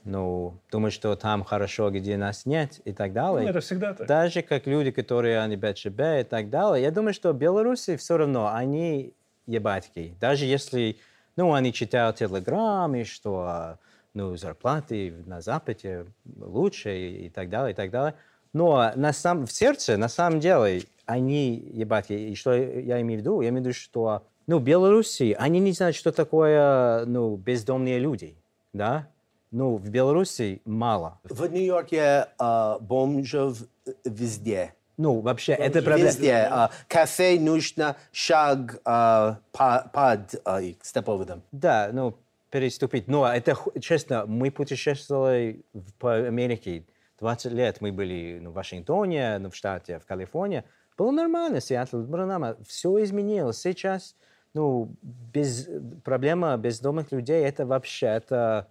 ну, 0.04 0.60
думают, 0.70 0.92
что 0.94 1.16
там 1.16 1.42
хорошо, 1.42 1.90
где 1.90 2.16
нас 2.16 2.44
нет 2.46 2.80
и 2.84 2.92
так 2.92 3.08
Ну, 3.08 3.14
далее. 3.14 3.50
это 3.50 3.60
всегда 3.60 3.94
так. 3.94 4.06
Даже 4.06 4.42
как 4.42 4.66
люди, 4.66 4.90
которые 4.90 5.40
они 5.40 5.56
БЧБ 5.56 6.00
и 6.20 6.24
так 6.28 6.50
далее. 6.50 6.82
Я 6.82 6.90
думаю, 6.90 7.14
что 7.14 7.32
в 7.32 7.36
Беларуси 7.38 7.96
все 7.96 8.18
равно 8.18 8.52
они 8.54 9.14
ебатки. 9.46 10.14
Даже 10.20 10.44
если, 10.44 10.98
ну, 11.36 11.52
они 11.52 11.72
читают 11.72 12.16
телеграммы, 12.16 13.04
что, 13.04 13.78
ну, 14.12 14.36
зарплаты 14.36 15.14
на 15.26 15.40
Западе 15.40 16.06
лучше 16.38 16.96
и, 16.96 17.26
и 17.26 17.28
так 17.28 17.48
далее, 17.48 17.72
и 17.72 17.74
так 17.74 17.90
далее. 17.90 18.14
Но 18.52 18.92
на 18.94 19.12
сам, 19.12 19.46
в 19.46 19.52
сердце, 19.52 19.96
на 19.96 20.08
самом 20.08 20.40
деле, 20.40 20.84
они 21.06 21.56
ебатки. 21.56 22.12
И 22.12 22.34
что 22.34 22.54
я 22.54 23.00
имею 23.00 23.20
в 23.20 23.22
виду? 23.22 23.40
Я 23.40 23.48
имею 23.48 23.62
в 23.62 23.66
виду, 23.66 23.74
что, 23.74 24.22
ну, 24.46 24.58
в 24.58 24.62
Беларуси, 24.62 25.36
они 25.38 25.58
не 25.58 25.72
знают, 25.72 25.96
что 25.96 26.12
такое, 26.12 27.04
ну, 27.04 27.36
бездомные 27.36 27.98
люди, 27.98 28.36
да? 28.72 29.08
Ну, 29.50 29.76
в 29.76 29.88
Беларуси 29.88 30.62
мало. 30.64 31.20
В 31.24 31.46
Нью-Йорке 31.46 32.28
а, 32.38 32.78
бомжев 32.80 33.58
везде. 34.04 34.74
Ну, 34.96 35.20
вообще, 35.20 35.52
это 35.52 35.82
проблема. 35.82 36.10
Везде. 36.10 36.48
А, 36.50 36.70
кафе 36.88 37.38
нужно 37.40 37.96
шаг 38.12 38.80
а, 38.84 39.38
по- 39.52 39.90
под 39.92 40.34
а, 40.44 40.60
степоводом. 40.82 41.42
Да, 41.50 41.90
ну, 41.92 42.16
переступить. 42.50 43.08
Но 43.08 43.26
это, 43.26 43.56
честно, 43.80 44.26
мы 44.26 44.50
путешествовали 44.50 45.64
по 45.98 46.14
Америке. 46.14 46.84
20 47.18 47.52
лет 47.52 47.80
мы 47.80 47.90
были 47.90 48.38
ну, 48.40 48.50
в 48.50 48.54
Вашингтоне, 48.54 49.38
ну, 49.38 49.50
в 49.50 49.56
штате, 49.56 49.98
в 49.98 50.06
Калифорнии. 50.06 50.62
Было 50.96 51.10
нормально, 51.10 51.60
Сиэтл, 51.60 51.96
нормально. 51.96 52.56
Все 52.66 53.02
изменилось. 53.02 53.60
Сейчас, 53.60 54.16
ну, 54.52 54.94
без, 55.02 55.68
проблема 56.04 56.56
бездомных 56.56 57.10
людей, 57.10 57.44
это 57.44 57.66
вообще, 57.66 58.06
это 58.06 58.68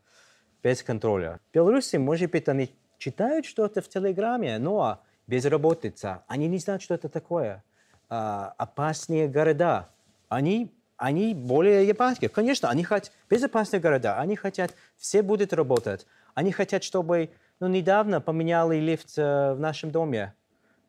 без 0.62 0.82
контроля. 0.84 1.42
В 1.52 1.54
Беларуси, 1.54 1.98
может 1.98 2.32
быть, 2.32 2.48
они 2.48 2.70
читают 2.98 3.46
что-то 3.46 3.82
в 3.82 3.90
Телеграме, 3.90 4.58
но 4.60 5.02
безработица. 5.28 6.24
Они 6.28 6.48
не 6.48 6.58
знают, 6.60 6.82
что 6.82 6.94
это 6.94 7.10
такое. 7.10 7.64
А, 8.10 8.54
опасные 8.58 9.28
города. 9.28 9.90
Они, 10.30 10.72
они 10.98 11.34
более 11.34 11.88
ебанские. 11.88 12.30
Конечно, 12.30 12.70
они 12.70 12.84
хотят 12.84 13.12
безопасные 13.30 13.80
города. 13.80 14.20
Они 14.20 14.36
хотят, 14.36 14.74
все 14.98 15.22
будут 15.22 15.54
работать. 15.54 16.06
Они 16.34 16.52
хотят, 16.52 16.84
чтобы... 16.84 17.30
Ну, 17.60 17.68
недавно 17.68 18.20
поменяли 18.20 18.78
лифт 18.78 19.14
э, 19.18 19.54
в 19.54 19.60
нашем 19.60 19.92
доме. 19.92 20.34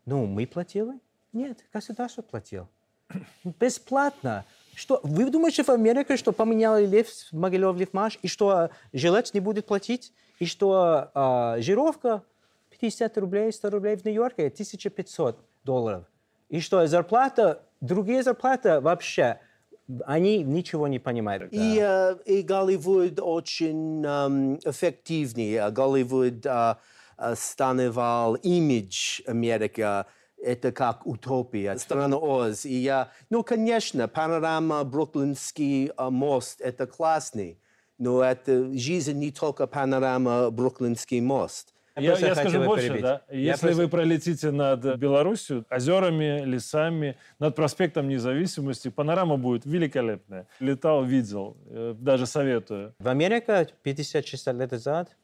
Ну, 0.07 0.27
мы 0.27 0.47
платили? 0.47 0.99
Нет, 1.33 1.65
государство 1.73 2.23
платило. 2.23 2.69
Бесплатно. 3.61 4.45
Что, 4.75 4.99
вы 5.05 5.31
думаете 5.31 5.63
в 5.63 5.69
Америке, 5.69 6.17
что 6.17 6.33
поменяли 6.33 6.85
лифт 6.85 7.29
в 7.31 7.37
Могилев 7.37 7.77
Лифмаш, 7.77 8.19
и 8.23 8.29
что 8.29 8.71
жилец 8.93 9.33
не 9.35 9.41
будет 9.41 9.67
платить, 9.67 10.13
и 10.41 10.47
что 10.47 11.11
а, 11.15 11.57
жировка 11.61 12.23
50 12.85 13.17
рублей, 13.19 13.51
100 13.51 13.71
рублей 13.71 13.97
в 13.97 14.05
Нью-Йорке 14.05 14.49
1500 14.49 15.39
долларов, 15.65 16.05
и 16.51 16.61
что 16.61 16.87
зарплата 16.87 17.63
другие 17.81 18.23
зарплаты 18.23 18.81
вообще, 18.81 19.39
они 20.05 20.43
ничего 20.43 20.87
не 20.87 20.99
понимают. 20.99 21.51
И, 21.51 21.79
э, 21.83 22.17
и 22.27 22.43
Голливуд 22.43 23.21
очень 23.21 24.05
эм, 24.05 24.59
эффективный. 24.65 25.59
А 25.59 25.71
Голливуд 25.71 26.45
э, 26.45 26.75
э, 27.17 27.35
становал 27.37 28.35
имидж 28.35 29.23
Америки. 29.27 30.05
Это 30.43 30.73
как 30.73 31.07
утопия, 31.07 31.79
страна 31.79 32.19
Оз. 32.19 32.67
И 32.67 32.75
я, 32.75 33.11
ну, 33.31 33.43
конечно, 33.43 34.09
панорама 34.09 34.85
Бруклинский 34.85 35.89
э, 35.89 36.11
мост– 36.11 36.61
это 36.63 36.87
классный. 36.87 37.59
Но 37.99 38.23
это 38.23 38.73
жизнь 38.75 39.19
не 39.19 39.31
только 39.31 39.67
панорама 39.67 40.51
Бруклинский 40.51 41.21
мост. 41.21 41.74
Я, 41.97 42.17
я 42.19 42.35
скажу 42.35 42.65
больше, 42.65 42.87
перебить. 42.89 43.03
да. 43.03 43.21
Я 43.31 43.39
Если 43.39 43.67
просто- 43.67 43.83
вы 43.83 43.89
пролетите 43.89 44.51
над 44.51 44.97
Белоруссией, 44.97 45.65
озерами, 45.71 46.45
лесами, 46.45 47.17
над 47.39 47.55
проспектом 47.55 48.09
Независимости, 48.09 48.89
панорама 48.91 49.37
будет 49.37 49.65
великолепная. 49.65 50.47
Летал, 50.59 51.05
видел, 51.05 51.57
э, 51.67 51.95
даже 51.97 52.27
советую. 52.27 52.95
В 52.99 53.07
Америке 53.09 53.69
50-60 53.85 54.57
лет 54.59 54.73
назад 54.73 55.17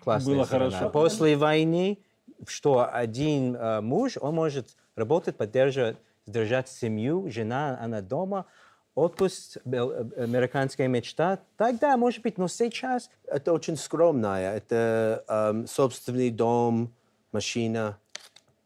классная 0.00 0.34
Было 0.34 0.44
страна. 0.44 0.70
хорошо. 0.70 0.90
После 0.90 1.36
войны, 1.36 1.98
что 2.46 2.88
один 2.92 3.54
э, 3.54 3.80
муж, 3.80 4.16
он 4.20 4.34
может 4.34 4.76
работать, 4.96 5.36
поддерживать, 5.36 5.96
содержать 6.26 6.68
семью, 6.68 7.30
жена, 7.30 7.78
она 7.80 8.00
дома, 8.02 8.46
отпуск, 8.98 9.58
э, 9.64 10.04
американская 10.16 10.88
мечта. 10.88 11.38
Тогда, 11.56 11.96
может 11.96 12.22
быть, 12.22 12.38
но 12.38 12.48
сейчас 12.48 13.10
Это 13.26 13.52
очень 13.52 13.76
скромное. 13.76 14.56
Это 14.56 15.24
эм, 15.28 15.66
собственный 15.66 16.30
дом, 16.30 16.92
машина. 17.32 17.98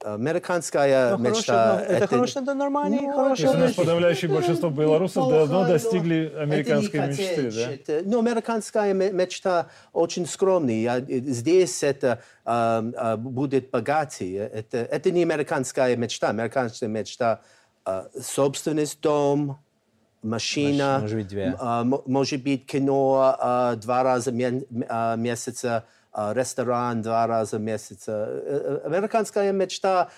Американская 0.04 1.16
ну, 1.16 1.18
мечта. 1.18 1.76
хорошо, 1.76 1.84
ну, 1.88 1.94
это, 1.96 2.06
хорошо, 2.08 2.40
это 2.40 2.54
нормально, 2.54 2.98
Ну, 3.02 3.12
хорошо. 3.12 3.42
Если 3.44 3.56
у 3.56 3.60
нас 3.60 3.72
подавляющее 3.74 4.28
большинство 4.28 4.68
белорусов 4.70 5.28
давно 5.30 5.62
но 5.62 5.68
достигли 5.68 6.26
это 6.26 6.40
американской 6.42 7.00
мечты, 7.06 7.50
да? 7.52 7.70
это- 7.72 8.02
ну, 8.04 8.18
американская 8.18 8.92
ме- 8.94 9.12
мечта 9.12 9.68
очень 9.92 10.26
скромная. 10.26 10.98
Э, 10.98 11.20
Здесь 11.20 11.84
это 11.84 12.20
эм, 12.44 12.92
э, 12.96 13.16
будет 13.16 13.70
богатее. 13.70 14.48
Это, 14.52 14.78
это 14.78 15.12
не 15.12 15.22
американская 15.22 15.94
мечта. 15.94 16.30
Американская 16.30 16.88
мечта 16.88 17.40
э, 17.86 18.04
собственность, 18.20 19.00
дом, 19.00 19.61
машина. 20.22 20.94
Маш- 20.94 21.00
может 21.02 21.16
быть, 21.18 21.28
две. 21.28 21.56
м- 21.60 22.02
может 22.06 22.42
быть, 22.42 22.66
кино 22.66 23.36
э, 23.38 23.76
два 23.76 24.02
раза 24.02 24.30
в 24.30 24.34
ме- 24.34 24.62
месяца, 25.16 25.84
э, 26.14 26.32
ресторан 26.34 27.02
два 27.02 27.26
раза 27.26 27.58
в 27.58 27.60
месяца. 27.60 28.12
Э, 28.28 28.80
э, 28.84 28.86
Американская 28.86 29.52
мечта 29.52 30.08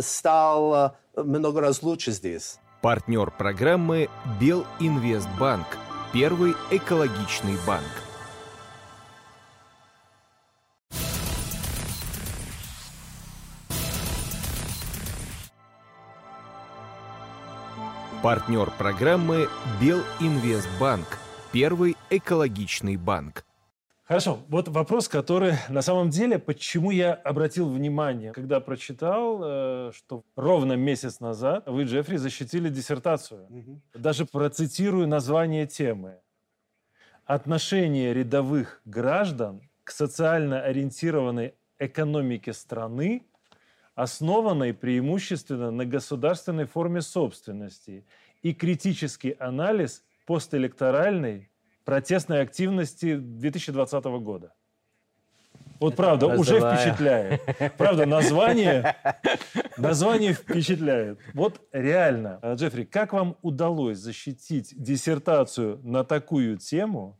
стала 0.00 0.96
много 1.16 1.60
раз 1.60 1.82
лучше 1.82 2.10
здесь. 2.12 2.58
Партнер 2.80 3.30
программы 3.30 4.08
Белинвестбанк. 4.40 5.66
Первый 6.12 6.54
экологичный 6.70 7.56
банк. 7.66 8.01
Партнер 18.22 18.70
программы 18.78 19.48
Белинвестбанк. 19.80 21.18
Первый 21.50 21.96
экологичный 22.08 22.96
банк. 22.96 23.44
Хорошо, 24.04 24.38
вот 24.46 24.68
вопрос, 24.68 25.08
который 25.08 25.54
на 25.68 25.82
самом 25.82 26.10
деле, 26.10 26.38
почему 26.38 26.92
я 26.92 27.14
обратил 27.14 27.68
внимание, 27.68 28.32
когда 28.32 28.60
прочитал, 28.60 29.40
э, 29.42 29.92
что 29.92 30.22
ровно 30.36 30.74
месяц 30.74 31.18
назад 31.18 31.64
вы, 31.66 31.82
Джеффри, 31.82 32.16
защитили 32.16 32.68
диссертацию. 32.68 33.48
Даже 33.92 34.24
процитирую 34.24 35.08
название 35.08 35.66
темы. 35.66 36.20
Отношение 37.24 38.14
рядовых 38.14 38.82
граждан 38.84 39.68
к 39.82 39.90
социально 39.90 40.60
ориентированной 40.60 41.54
экономике 41.80 42.52
страны, 42.52 43.26
основанной 43.94 44.72
преимущественно 44.74 45.70
на 45.70 45.84
государственной 45.84 46.66
форме 46.66 47.02
собственности 47.02 48.06
и 48.42 48.54
критический 48.54 49.32
анализ 49.38 50.02
постэлекторальной 50.26 51.50
протестной 51.84 52.42
активности 52.42 53.16
2020 53.16 54.04
года. 54.04 54.54
Вот 55.80 55.96
правда, 55.96 56.28
уже 56.28 56.54
Раздавая. 56.54 56.76
впечатляет. 56.76 57.76
Правда, 57.76 58.06
название, 58.06 58.96
название 59.76 60.32
впечатляет. 60.32 61.18
Вот 61.34 61.60
реально, 61.72 62.38
э, 62.40 62.54
Джеффри, 62.54 62.84
как 62.84 63.12
вам 63.12 63.36
удалось 63.42 63.98
защитить 63.98 64.74
диссертацию 64.80 65.80
на 65.82 66.04
такую 66.04 66.56
тему 66.58 67.18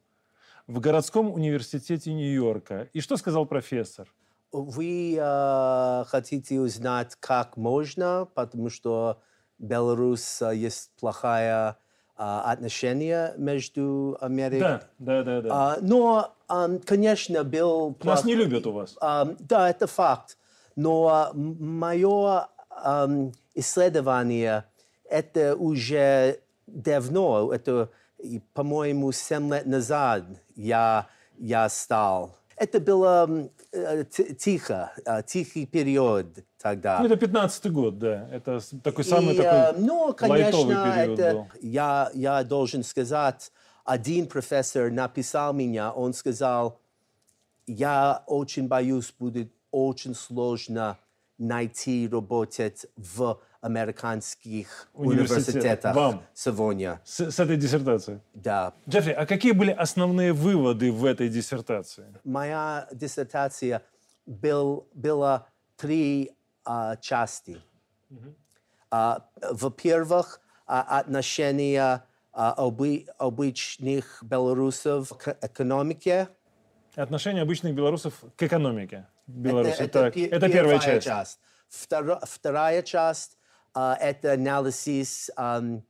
в 0.69 0.79
городском 0.79 1.33
университете 1.33 2.13
Нью-Йорка? 2.13 2.89
И 2.93 3.01
что 3.01 3.17
сказал 3.17 3.47
профессор? 3.47 4.09
Вы 4.53 5.17
э, 5.19 6.05
хотите 6.09 6.61
узнать, 6.61 7.17
как 7.19 7.57
можно, 7.57 8.29
потому 8.35 8.69
что 8.69 9.21
Беларусь 9.59 10.43
э, 10.43 10.55
есть 10.55 10.91
плохое 11.01 11.77
э, 12.19 12.23
отношение 12.23 13.33
между 13.39 14.19
Америкой. 14.21 14.61
Да, 14.61 14.83
да, 14.99 15.23
да, 15.23 15.41
да. 15.41 15.49
А, 15.51 15.79
но, 15.81 16.35
ам, 16.49 16.81
конечно, 16.81 17.45
был... 17.45 17.97
Нас 18.03 18.21
плох- 18.23 18.27
не 18.27 18.35
любят 18.35 18.67
у 18.67 18.73
вас. 18.73 18.97
Ам, 19.01 19.37
да, 19.41 19.71
это 19.71 19.87
факт. 19.87 20.37
Но 20.77 21.31
мое 21.35 22.49
исследование 23.55 24.65
это 25.09 25.55
уже 25.57 26.41
давно, 26.67 27.53
это, 27.53 27.91
по-моему, 28.55 29.13
7 29.13 29.55
лет 29.55 29.67
назад 29.67 30.25
я, 30.57 31.07
я 31.39 31.69
стал. 31.69 32.37
Это 32.63 32.79
было 32.79 33.49
э, 33.73 34.05
ти- 34.05 34.35
тихо, 34.35 34.93
э, 35.05 35.23
тихий 35.27 35.67
период 35.67 36.27
тогда. 36.59 37.01
Ну, 37.01 37.07
это 37.07 37.17
15-й 37.17 37.71
год, 37.71 37.99
да. 37.99 38.29
Это 38.31 38.61
такой 38.85 39.05
самый 39.05 39.35
И, 39.35 39.39
э, 39.41 39.43
такой 39.43 39.83
ну, 39.83 40.05
лайтовый 40.21 40.77
конечно, 40.77 40.93
период 40.95 41.19
это, 41.19 41.33
был. 41.33 41.47
я, 41.61 42.11
я 42.15 42.45
должен 42.45 42.85
сказать, 42.85 43.51
один 43.85 44.29
профессор 44.29 44.93
написал 44.93 45.53
меня, 45.53 45.91
он 45.93 46.15
сказал, 46.15 46.79
я 47.67 48.23
очень 48.29 48.69
боюсь, 48.69 49.13
будет 49.19 49.53
очень 49.73 50.15
сложно 50.15 50.99
найти 51.39 52.09
работать 52.09 52.87
в 52.97 53.41
американских 53.63 54.89
Университетах. 54.93 55.47
университетах 55.47 55.97
Вам. 55.97 56.23
сегодня. 56.35 57.01
С, 57.05 57.31
с 57.31 57.39
этой 57.41 57.57
диссертацией. 57.57 58.21
Да. 58.35 58.75
Джеффри, 58.89 59.13
а 59.13 59.25
какие 59.25 59.53
были 59.53 59.71
основные 59.71 60.33
выводы 60.33 60.91
в 60.93 61.05
этой 61.05 61.29
диссертации? 61.29 62.13
Моя 62.25 62.89
диссертация 62.93 63.83
был, 64.27 64.89
была 64.95 65.47
три 65.77 66.33
а, 66.65 66.97
части. 66.97 67.63
А, 68.91 69.25
во-первых, 69.51 70.41
а, 70.67 70.99
отношения 70.99 72.05
а, 72.33 72.55
обы- 72.59 73.07
обычных 73.19 74.23
белорусов 74.23 75.11
к 75.17 75.37
экономике. 75.41 76.29
Отношение 76.97 77.43
обычных 77.43 77.75
белорусов 77.75 78.23
к 78.37 78.43
экономике 78.43 79.07
Беларуси. 79.29 79.81
Это, 79.83 80.03
так, 80.05 80.15
пе- 80.15 80.27
это 80.27 80.49
первая 80.49 80.79
часть. 80.79 81.39
Второ- 81.71 82.21
вторая 82.27 82.83
часть 82.83 83.39
это 83.75 84.33
анализ 84.33 85.31
ам, 85.37 85.83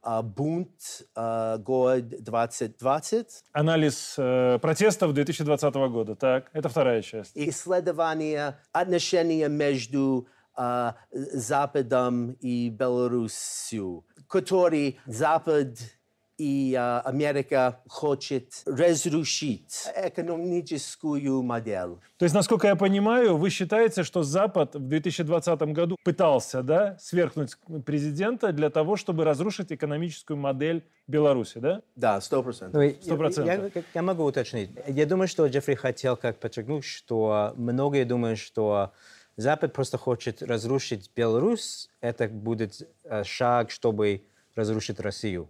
а, 0.00 0.22
бунт 0.22 1.02
а, 1.14 1.58
год 1.58 2.08
2020. 2.08 3.44
Анализ 3.52 4.14
э, 4.16 4.58
протестов 4.60 5.12
2020 5.12 5.74
года. 5.74 6.14
Так, 6.14 6.50
это 6.52 6.68
вторая 6.68 7.02
часть. 7.02 7.32
исследование 7.34 8.58
отношения 8.72 9.48
между 9.48 10.28
а, 10.54 10.96
Западом 11.10 12.32
и 12.40 12.70
Белоруссией, 12.70 14.02
который 14.28 14.98
Запад 15.06 15.78
и 16.38 16.74
а, 16.78 17.00
Америка 17.00 17.80
хочет 17.88 18.62
разрушить 18.64 19.86
экономическую 19.96 21.42
модель. 21.42 21.96
То 22.16 22.24
есть, 22.24 22.34
насколько 22.34 22.68
я 22.68 22.76
понимаю, 22.76 23.36
вы 23.36 23.50
считаете, 23.50 24.04
что 24.04 24.22
Запад 24.22 24.76
в 24.76 24.88
2020 24.88 25.60
году 25.72 25.96
пытался 26.04 26.62
да, 26.62 26.96
свергнуть 27.00 27.56
президента 27.84 28.52
для 28.52 28.70
того, 28.70 28.96
чтобы 28.96 29.24
разрушить 29.24 29.72
экономическую 29.72 30.36
модель 30.36 30.84
Беларуси, 31.08 31.58
да? 31.58 31.82
Да, 31.96 32.20
сто 32.20 32.42
процентов. 32.42 32.80
Ну, 32.80 32.94
Сто 33.02 33.16
процентов. 33.16 33.74
Я, 33.74 33.82
я 33.94 34.02
могу 34.02 34.24
уточнить. 34.24 34.70
Я 34.86 35.06
думаю, 35.06 35.26
что 35.26 35.46
Джеффри 35.46 35.74
хотел 35.74 36.16
как 36.16 36.38
подчеркнуть, 36.38 36.84
что 36.84 37.52
многие 37.56 38.04
думают, 38.04 38.38
что 38.38 38.92
Запад 39.36 39.72
просто 39.72 39.98
хочет 39.98 40.42
разрушить 40.42 41.10
Беларусь. 41.16 41.88
Это 42.00 42.28
будет 42.28 42.88
э, 43.04 43.24
шаг, 43.24 43.70
чтобы 43.70 44.24
разрушить 44.54 45.00
Россию. 45.00 45.48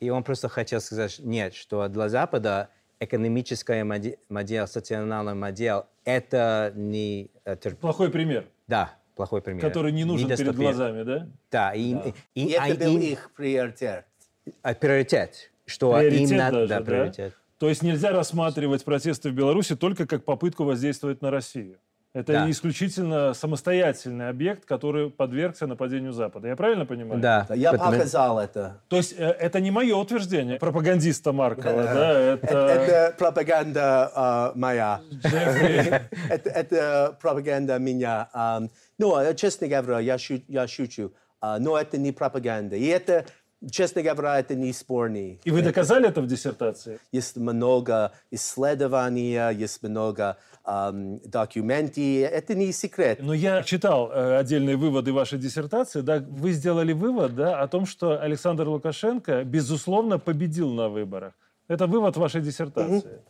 И 0.00 0.10
он 0.10 0.22
просто 0.24 0.48
хотел 0.48 0.80
сказать, 0.80 1.18
нет, 1.20 1.54
что 1.54 1.86
для 1.88 2.08
Запада 2.08 2.68
экономическая 3.00 3.84
модель, 3.84 4.18
модель 4.28 4.66
социальная 4.66 5.34
модель, 5.34 5.82
это 6.04 6.72
не... 6.74 7.30
э, 7.44 7.54
тер- 7.56 7.74
Плохой 7.76 8.10
пример. 8.10 8.46
Да, 8.68 8.94
плохой 9.16 9.42
пример. 9.42 9.60
Который 9.60 9.92
не 9.92 10.04
нужен 10.04 10.28
перед 10.28 10.54
глазами, 10.56 11.02
да? 11.02 11.28
Да, 11.50 11.72
и, 11.74 11.80
и- 11.80 12.14
И 12.34 12.46
и- 12.46 12.52
это 12.52 12.64
а- 12.64 12.74
был 12.86 12.96
им- 12.96 13.00
их 13.02 13.30
приоритет. 13.36 14.04
а, 14.62 14.74
приоритет. 14.74 15.50
Что 15.66 15.92
Приоритет 15.96 16.30
им 16.30 16.36
надо, 16.36 16.56
даже, 16.56 16.68
да, 16.68 16.78
да? 16.80 16.84
приоритет. 16.84 17.36
То 17.58 17.68
есть 17.68 17.82
нельзя 17.82 18.10
рассматривать 18.10 18.84
протесты 18.84 19.30
в 19.30 19.34
Беларуси 19.34 19.76
только 19.76 20.06
как 20.06 20.24
попытку 20.24 20.64
воздействовать 20.64 21.22
на 21.22 21.30
Россию. 21.30 21.78
Это 22.14 22.32
Да. 22.34 22.50
исключительно 22.50 23.32
самостоятельный 23.32 24.28
объект, 24.28 24.66
который 24.66 25.08
подвергся 25.10 25.66
нападению 25.66 26.12
Запада. 26.12 26.48
Я 26.48 26.56
правильно 26.56 26.84
понимаю? 26.84 27.20
Да. 27.22 27.46
Я 27.54 27.70
поэтому- 27.70 27.92
показал 27.92 28.38
это. 28.38 28.82
То 28.88 28.96
есть 28.98 29.14
э, 29.18 29.24
это 29.30 29.60
не 29.60 29.70
мое 29.70 29.96
утверждение 29.96 30.58
пропагандиста 30.58 31.32
Маркова, 31.32 31.82
да? 31.84 32.12
Это, 32.20 32.46
Это 32.46 32.58
это 32.58 33.14
пропаганда 33.18 34.12
а, 34.14 34.52
моя. 34.54 35.00
Это, 36.28 36.50
это 36.50 37.16
пропаганда 37.20 37.78
меня. 37.78 38.28
Ам, 38.34 38.68
ну, 38.98 39.14
а, 39.16 39.32
честно 39.34 39.66
говоря, 39.66 39.98
я, 40.00 40.18
шу- 40.18 40.42
я 40.48 40.66
шучу. 40.68 41.12
А, 41.40 41.58
но 41.58 41.76
это 41.78 41.96
не 41.98 42.12
пропаганда. 42.12 42.76
И 42.76 42.86
это, 42.86 43.24
честно 43.70 44.02
говоря, 44.02 44.38
это 44.38 44.54
не 44.54 44.72
спорный. 44.72 45.40
И 45.44 45.50
вы 45.50 45.62
доказали 45.62 46.08
это 46.08 46.20
в 46.20 46.26
диссертации? 46.26 46.98
Есть 47.12 47.36
много 47.36 48.12
исследований, 48.30 49.54
есть 49.54 49.82
много 49.82 50.36
ам, 50.64 51.18
документов. 51.20 51.98
Это 51.98 52.54
не 52.54 52.72
секрет. 52.72 53.18
Но 53.20 53.34
я 53.34 53.62
читал 53.62 54.10
э, 54.10 54.38
отдельные 54.38 54.76
выводы 54.76 55.12
вашей 55.12 55.38
диссертации. 55.38 56.00
Да, 56.00 56.18
вы 56.18 56.52
сделали 56.52 56.92
вывод 56.92 57.34
да, 57.34 57.60
о 57.60 57.68
том, 57.68 57.86
что 57.86 58.20
Александр 58.20 58.68
Лукашенко, 58.68 59.44
безусловно, 59.44 60.18
победил 60.18 60.70
на 60.70 60.88
выборах. 60.88 61.34
Это 61.68 61.86
вывод 61.86 62.16
вашей 62.16 62.40
диссертации. 62.40 63.20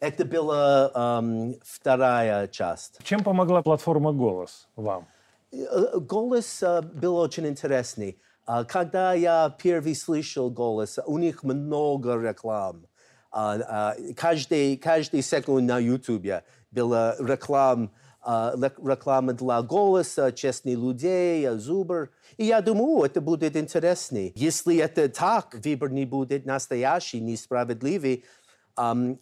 Это 0.00 0.24
была 0.24 0.90
ам, 0.94 1.54
вторая 1.62 2.48
часть. 2.48 2.98
Чем 3.04 3.22
помогла 3.22 3.62
платформа 3.62 4.12
«Голос» 4.12 4.68
вам? 4.74 5.06
Э, 5.52 5.98
Голос 6.00 6.62
э, 6.62 6.82
был 6.82 7.16
очень 7.16 7.46
интересный. 7.46 8.18
А, 8.44 8.64
Когда 8.64 9.14
я 9.14 9.54
первый 9.56 9.94
слышал 9.94 10.50
голос, 10.50 10.98
у 11.06 11.18
них 11.18 11.42
много 11.42 12.18
реклам. 12.18 12.86
А, 13.30 13.58
а, 13.68 13.96
Каждый, 14.16 14.76
каждый 14.76 15.22
секунд 15.22 15.66
на 15.66 15.78
YouTube 15.78 16.42
была 16.70 17.16
реклама, 17.18 17.90
реклама 18.24 19.32
для 19.32 19.62
голоса, 19.62 20.32
честных 20.32 20.78
людей, 20.78 21.48
Зубр. 21.58 22.10
И 22.36 22.46
я 22.46 22.60
думаю, 22.60 23.00
«О, 23.00 23.06
это 23.06 23.20
будет 23.20 23.56
интересно. 23.56 24.30
Если 24.34 24.76
это 24.78 25.08
так, 25.08 25.54
выбор 25.64 25.90
не 25.90 26.04
будет 26.04 26.46
настоящий, 26.46 27.20
несправедливый, 27.20 28.24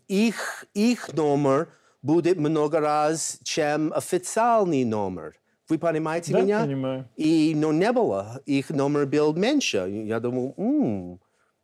их, 0.07 0.65
их 0.75 1.13
номер 1.13 1.73
будет 2.03 2.39
много 2.39 2.81
раз, 2.81 3.39
чем 3.43 3.93
официальный 3.93 4.85
номер. 4.85 5.35
Вы 5.71 5.79
понимаете 5.79 6.33
Да, 6.33 6.41
меня? 6.43 6.61
понимаю. 6.65 7.09
И 7.17 7.55
но 7.57 7.73
не 7.73 7.93
было. 7.93 8.43
Их 8.45 8.71
номер 8.71 9.07
был 9.07 9.33
меньше. 9.35 9.79
Я 10.07 10.19
думаю, 10.19 10.53
«М, 10.57 11.21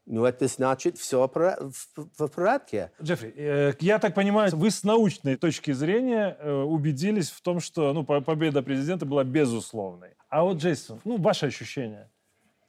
ну 0.07 0.25
это 0.25 0.47
значит 0.47 0.97
все 0.97 1.27
в, 1.27 2.29
порядке. 2.29 2.93
Джеффри, 3.03 3.35
э, 3.37 3.73
я 3.81 3.99
так 3.99 4.15
понимаю, 4.15 4.55
вы 4.55 4.71
с 4.71 4.85
научной 4.85 5.35
точки 5.37 5.73
зрения 5.73 6.37
э, 6.39 6.53
убедились 6.63 7.31
в 7.31 7.41
том, 7.43 7.59
что 7.59 7.93
ну, 7.93 8.05
по- 8.05 8.21
победа 8.21 8.63
президента 8.63 9.05
была 9.05 9.25
безусловной. 9.25 10.11
А 10.29 10.45
вот, 10.45 10.59
Джейсон, 10.59 11.01
ну, 11.05 11.17
ваши 11.19 11.47
ощущения 11.47 12.09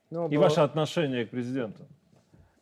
Ну, 0.10 0.28
и 0.30 0.36
было- 0.36 0.44
ваше 0.46 0.62
отношение 0.62 1.26
к 1.28 1.30
президенту? 1.30 1.88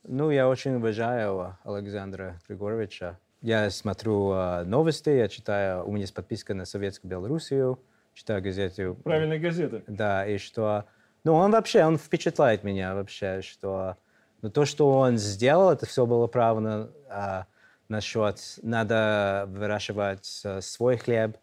Ну, 0.03 0.29
я 0.31 0.49
очень 0.49 0.75
уважаю 0.75 1.57
Александра 1.63 2.39
Григорьевича. 2.49 3.17
Я 3.41 3.69
смотрю 3.69 4.31
а, 4.31 4.63
новости, 4.65 5.09
я 5.09 5.27
читаю, 5.29 5.85
у 5.87 5.91
меня 5.91 6.01
есть 6.01 6.13
подписка 6.13 6.53
на 6.53 6.65
Советскую 6.65 7.09
Белоруссию, 7.11 7.79
читаю 8.15 8.41
газету. 8.41 8.97
Правильные 9.03 9.39
газеты. 9.39 9.83
Да, 9.87 10.25
и 10.25 10.37
что... 10.37 10.85
Ну, 11.23 11.33
он 11.33 11.51
вообще, 11.51 11.83
он 11.83 11.97
впечатляет 11.97 12.63
меня 12.63 12.95
вообще, 12.95 13.41
что... 13.41 13.97
Ну, 14.41 14.49
то, 14.49 14.65
что 14.65 14.89
он 14.91 15.17
сделал, 15.17 15.71
это 15.71 15.85
все 15.85 16.05
было 16.05 16.27
правильно 16.27 16.89
а, 17.09 17.45
насчет... 17.89 18.39
Надо 18.63 19.45
выращивать 19.49 20.41
а, 20.45 20.61
свой 20.61 20.97
хлеб, 20.97 21.37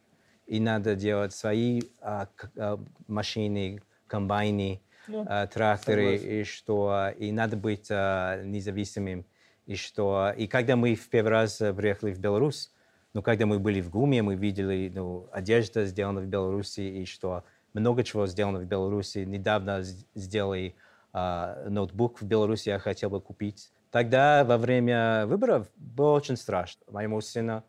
и 0.46 0.60
надо 0.60 0.94
делать 0.94 1.34
свои 1.34 1.82
а, 2.00 2.26
к- 2.34 2.50
а, 2.56 2.80
машины, 3.06 3.82
комбайны, 4.06 4.80
а, 5.08 5.46
тракторы, 5.46 6.16
и 6.16 6.44
что... 6.44 7.12
И 7.18 7.32
надо 7.32 7.56
быть 7.56 7.88
а, 7.90 8.42
независимым. 8.42 9.26
И 9.66 9.76
что... 9.76 10.32
И 10.36 10.46
когда 10.46 10.76
мы 10.76 10.94
в 10.94 11.08
первый 11.10 11.30
раз 11.30 11.56
приехали 11.56 12.12
в 12.12 12.18
Беларусь, 12.18 12.70
ну, 13.14 13.22
когда 13.22 13.46
мы 13.46 13.58
были 13.58 13.80
в 13.80 13.90
ГУМе, 13.90 14.22
мы 14.22 14.34
видели, 14.36 14.90
ну, 14.94 15.28
одежда 15.32 15.84
сделана 15.84 16.20
в 16.20 16.26
Беларуси, 16.26 16.80
и 16.80 17.04
что 17.04 17.44
много 17.74 18.04
чего 18.04 18.26
сделано 18.26 18.58
в 18.58 18.64
Беларуси. 18.64 19.18
Недавно 19.18 19.82
сделали 20.14 20.74
а, 21.12 21.68
ноутбук 21.68 22.20
в 22.20 22.24
Беларуси, 22.24 22.70
я 22.70 22.78
хотел 22.78 23.10
бы 23.10 23.20
купить. 23.20 23.70
Тогда 23.90 24.44
во 24.44 24.56
время 24.56 25.26
выборов 25.26 25.70
было 25.76 26.12
очень 26.12 26.36
страшно. 26.36 26.82
Моему 26.90 27.20
сыну, 27.20 27.62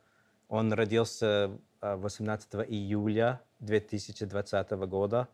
он 0.47 0.71
родился 0.71 1.51
а, 1.81 1.97
18 1.97 2.55
июля 2.69 3.41
2020 3.59 4.71
года, 4.71 5.27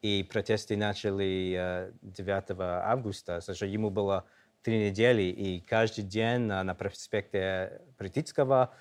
и 0.00 0.26
протесты 0.30 0.76
начали 0.76 1.54
а, 1.58 1.92
9 2.02 2.44
августа. 2.58 3.40
Слушай, 3.42 3.70
ему 3.70 3.90
было 3.90 4.24
три 4.62 4.86
недели, 4.88 5.22
и 5.22 5.60
каждый 5.60 6.04
день 6.04 6.50
а, 6.50 6.62
на 6.64 6.74
проспекте 6.74 7.82
Притицкого 7.98 8.72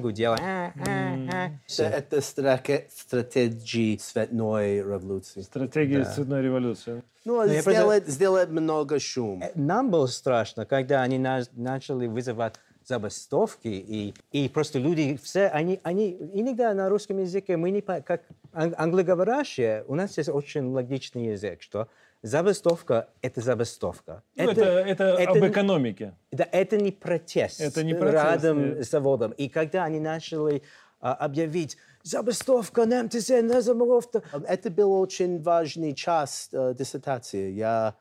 гудело. 0.00 0.36
Это, 0.36 1.84
это 1.84 2.20
страке- 2.20 2.86
стратегия 2.94 3.96
цветной 3.96 4.78
революции. 4.78 5.42
Стратегия 5.42 6.04
цветной 6.04 6.42
революции. 6.42 7.02
Ну, 7.24 7.42
я 7.44 7.62
просто- 7.62 7.70
сделать, 7.72 8.08
сделать 8.08 8.48
много 8.48 8.98
шума. 8.98 9.46
Нам 9.54 9.90
было 9.90 10.06
страшно, 10.06 10.64
когда 10.66 11.02
они 11.02 11.18
на- 11.18 11.42
начали 11.52 12.06
вызывать 12.06 12.54
забастовки, 12.90 13.68
и, 13.68 14.14
и 14.32 14.48
просто 14.48 14.78
люди 14.80 15.18
все, 15.22 15.46
они, 15.46 15.78
они 15.84 16.16
иногда 16.34 16.74
на 16.74 16.88
русском 16.88 17.18
языке, 17.18 17.56
мы 17.56 17.70
не, 17.70 17.80
как 17.82 18.22
ан- 18.52 18.74
англоговорящие, 18.76 19.84
у 19.86 19.94
нас 19.94 20.18
есть 20.18 20.28
очень 20.28 20.66
логичный 20.72 21.26
язык, 21.34 21.62
что 21.62 21.86
забастовка– 22.22 23.08
это 23.22 23.40
забастовка. 23.40 24.22
Ну, 24.36 24.50
это, 24.50 24.64
это, 24.64 25.16
об 25.16 25.36
не- 25.36 25.48
экономике. 25.48 26.14
Да, 26.32 26.46
это 26.50 26.76
не 26.76 26.90
протест. 26.90 27.60
Это 27.60 27.84
не 27.84 27.94
протест, 27.94 28.24
Рядом 28.24 28.58
нет. 28.58 28.84
с 28.84 28.90
заводом. 28.90 29.30
И 29.32 29.48
когда 29.48 29.84
они 29.84 30.00
начали 30.00 30.62
а, 31.00 31.14
объявить 31.14 31.76
забастовка 32.02 32.86
МТЗ, 32.86 33.28
на 33.42 33.60
забастовка, 33.60 34.22
Это 34.48 34.68
был 34.70 34.92
очень 35.00 35.40
важный 35.42 35.94
часть 35.94 36.50
э, 36.52 36.74
диссертации. 36.76 37.52
Я, 37.52 37.94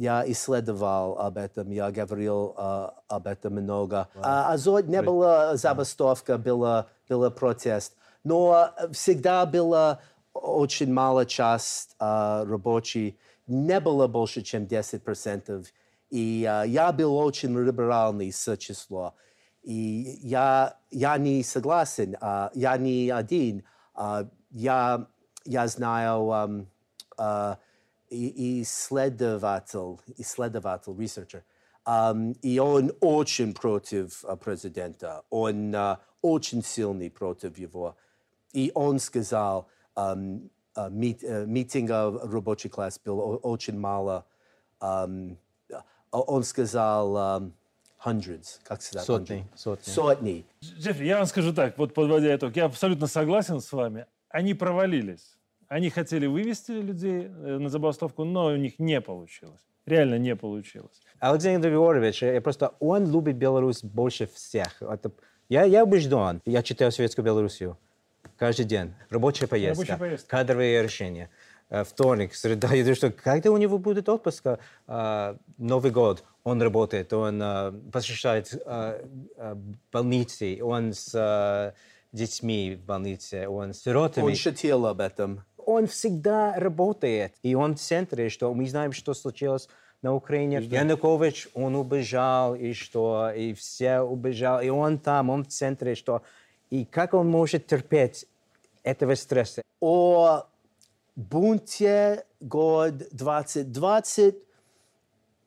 я 0.00 0.24
исследовал 0.26 1.18
об 1.18 1.36
этом, 1.36 1.70
я 1.70 1.90
говорил 1.90 2.54
э, 2.56 2.88
об 3.08 3.26
этом 3.26 3.52
много. 3.52 4.08
А 4.22 4.50
Азот 4.50 4.86
не 4.86 5.02
была 5.02 5.56
забастовка, 5.56 6.38
была, 6.38 6.86
была 7.06 7.28
протест. 7.30 7.92
Но 8.24 8.72
э, 8.78 8.92
всегда 8.92 9.44
было 9.44 10.00
очень 10.32 10.90
мало 10.90 11.26
часть 11.26 11.96
э, 12.00 12.44
рабочей. 12.48 13.18
Не 13.46 13.78
было 13.78 14.06
больше, 14.06 14.40
чем 14.40 14.64
10%. 14.64 15.66
И 16.08 16.48
э, 16.48 16.68
я 16.68 16.92
был 16.92 17.14
очень 17.18 17.54
либеральный 17.58 18.32
с 18.32 18.56
число. 18.56 19.14
И 19.62 20.18
я, 20.22 20.78
я 20.90 21.18
не 21.18 21.42
согласен, 21.42 22.16
а, 22.22 22.50
я 22.54 22.78
не 22.78 23.10
один. 23.10 23.64
А, 23.94 24.26
я, 24.50 25.06
я 25.44 25.66
знаю 25.66 26.30
а, 26.32 26.48
и- 27.18 27.56
исследователь, 28.10 29.98
исследователь, 30.18 30.92
researcher, 30.92 31.42
и 32.42 32.58
он 32.58 32.92
очень 33.00 33.54
против 33.54 34.24
а, 34.24 34.36
президента, 34.36 35.22
он 35.30 35.74
а, 35.74 36.00
очень 36.20 36.62
сильный 36.62 37.10
против 37.10 37.56
его. 37.58 37.96
И 38.52 38.70
он 38.74 38.98
сказал, 38.98 39.66
а, 39.94 40.14
мит- 40.90 41.24
э, 41.24 41.46
митинга 41.46 42.10
рабочий 42.30 42.68
класс 42.68 43.00
было 43.04 43.22
о- 43.22 43.36
очень 43.38 43.78
мало. 43.78 44.26
он 44.80 46.42
сказал 46.44 47.42
hundreds, 48.04 48.60
как 48.64 48.82
сказать? 48.82 49.06
Сотни, 49.06 49.46
сотни. 49.54 49.90
Сотни. 49.92 50.46
Джеффри, 50.62 51.06
я 51.06 51.18
вам 51.18 51.26
скажу 51.26 51.52
так, 51.52 51.78
вот 51.78 51.94
подводя 51.94 52.34
итог, 52.34 52.56
я 52.56 52.64
абсолютно 52.66 53.06
согласен 53.06 53.60
с 53.60 53.72
вами. 53.72 54.06
Они 54.28 54.54
провалились. 54.54 55.36
Они 55.70 55.88
хотели 55.88 56.26
вывести 56.26 56.72
людей 56.72 57.28
э, 57.28 57.58
на 57.58 57.68
забастовку, 57.68 58.24
но 58.24 58.46
у 58.46 58.56
них 58.56 58.80
не 58.80 59.00
получилось. 59.00 59.60
Реально 59.86 60.18
не 60.18 60.34
получилось. 60.34 61.00
Александр 61.20 61.68
Григорьевич, 61.68 62.24
э, 62.24 62.40
просто 62.40 62.74
он 62.80 63.08
любит 63.08 63.36
Беларусь 63.36 63.84
больше 63.84 64.26
всех. 64.26 64.82
Это, 64.82 65.12
я, 65.48 65.62
я 65.62 65.84
убежден. 65.84 66.42
Я 66.44 66.64
читаю 66.64 66.90
Советскую 66.90 67.24
Белоруссию 67.24 67.78
каждый 68.36 68.64
день. 68.64 68.94
Рабочая 69.10 69.46
поездка, 69.46 69.86
Рабочая 69.86 69.96
поездка. 69.96 70.28
кадровые 70.28 70.82
решения. 70.82 71.30
Э, 71.68 71.84
Вторник, 71.84 72.34
среда. 72.34 72.74
Я 72.74 72.82
думаю, 72.82 72.96
что 72.96 73.12
когда 73.12 73.52
у 73.52 73.56
него 73.56 73.78
будет 73.78 74.08
отпуск, 74.08 74.44
э, 74.88 75.36
Новый 75.56 75.92
год, 75.92 76.24
он 76.42 76.60
работает, 76.60 77.12
он 77.12 77.38
посещает 77.92 78.60
больницы, 79.92 80.58
он 80.62 80.94
с 80.94 81.74
детьми 82.12 82.74
в 82.74 82.84
больнице, 82.84 83.48
он 83.48 83.72
с 83.72 83.82
сиротами. 83.82 84.24
Он 84.24 84.34
шутил 84.34 84.86
об 84.86 85.00
этом. 85.00 85.44
Он 85.66 85.86
всегда 85.86 86.54
работает. 86.56 87.34
И 87.42 87.54
он 87.54 87.76
в 87.76 87.80
центре, 87.80 88.28
что 88.28 88.52
мы 88.54 88.68
знаем, 88.68 88.92
что 88.92 89.14
случилось 89.14 89.68
на 90.02 90.14
Украине. 90.14 90.60
Янукович, 90.60 91.48
он 91.54 91.76
убежал, 91.76 92.54
и 92.54 92.72
что, 92.72 93.30
и 93.30 93.52
все 93.52 94.00
убежал, 94.00 94.60
и 94.60 94.68
он 94.68 94.98
там, 94.98 95.30
он 95.30 95.44
в 95.44 95.48
центре, 95.48 95.94
что... 95.94 96.22
И 96.70 96.84
как 96.84 97.14
он 97.14 97.28
может 97.28 97.66
терпеть 97.66 98.26
этого 98.84 99.14
стресса? 99.14 99.62
О 99.80 100.44
бунте 101.16 102.24
год 102.40 102.96
2020 103.12 104.36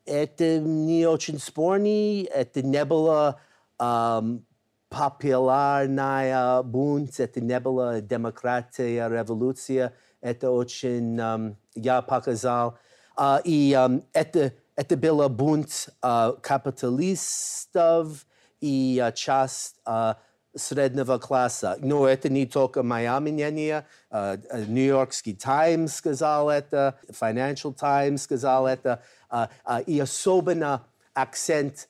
это 0.06 0.60
не 0.60 1.06
очень 1.06 1.40
спорный, 1.40 2.24
это 2.24 2.62
не 2.62 2.84
было 2.86 3.40
ам, 3.78 4.46
популярная 4.94 6.62
бунт, 6.62 7.20
это 7.20 7.42
не 7.42 7.60
была 7.60 8.00
демократия, 8.00 9.10
революция, 9.10 9.94
это 10.22 10.52
очень, 10.52 11.20
ам, 11.20 11.58
я 11.74 12.02
показал. 12.04 12.78
А, 13.16 13.42
и 13.44 13.74
ам, 13.74 14.04
это, 14.14 14.54
это 14.76 14.96
было 14.96 15.28
бунт 15.28 15.90
а, 16.02 16.34
капиталистов 16.34 18.26
и 18.62 19.02
а, 19.04 19.12
часть 19.12 19.76
а, 19.84 20.18
среднего 20.56 21.18
класса. 21.18 21.78
Но 21.80 22.08
это 22.08 22.30
не 22.30 22.46
только 22.46 22.84
мое 22.84 23.20
мнение. 23.20 23.88
а, 24.12 24.38
а, 24.52 24.60
Нью-Йоркский 24.60 25.36
Таймс 25.36 25.96
сказал 25.96 26.50
это, 26.52 27.00
Financial 27.10 27.74
Times 27.74 28.22
сказал 28.24 28.68
это. 28.68 29.02
а, 29.30 29.50
И 29.88 30.00
особенно 30.00 30.86
акцент 31.16 31.90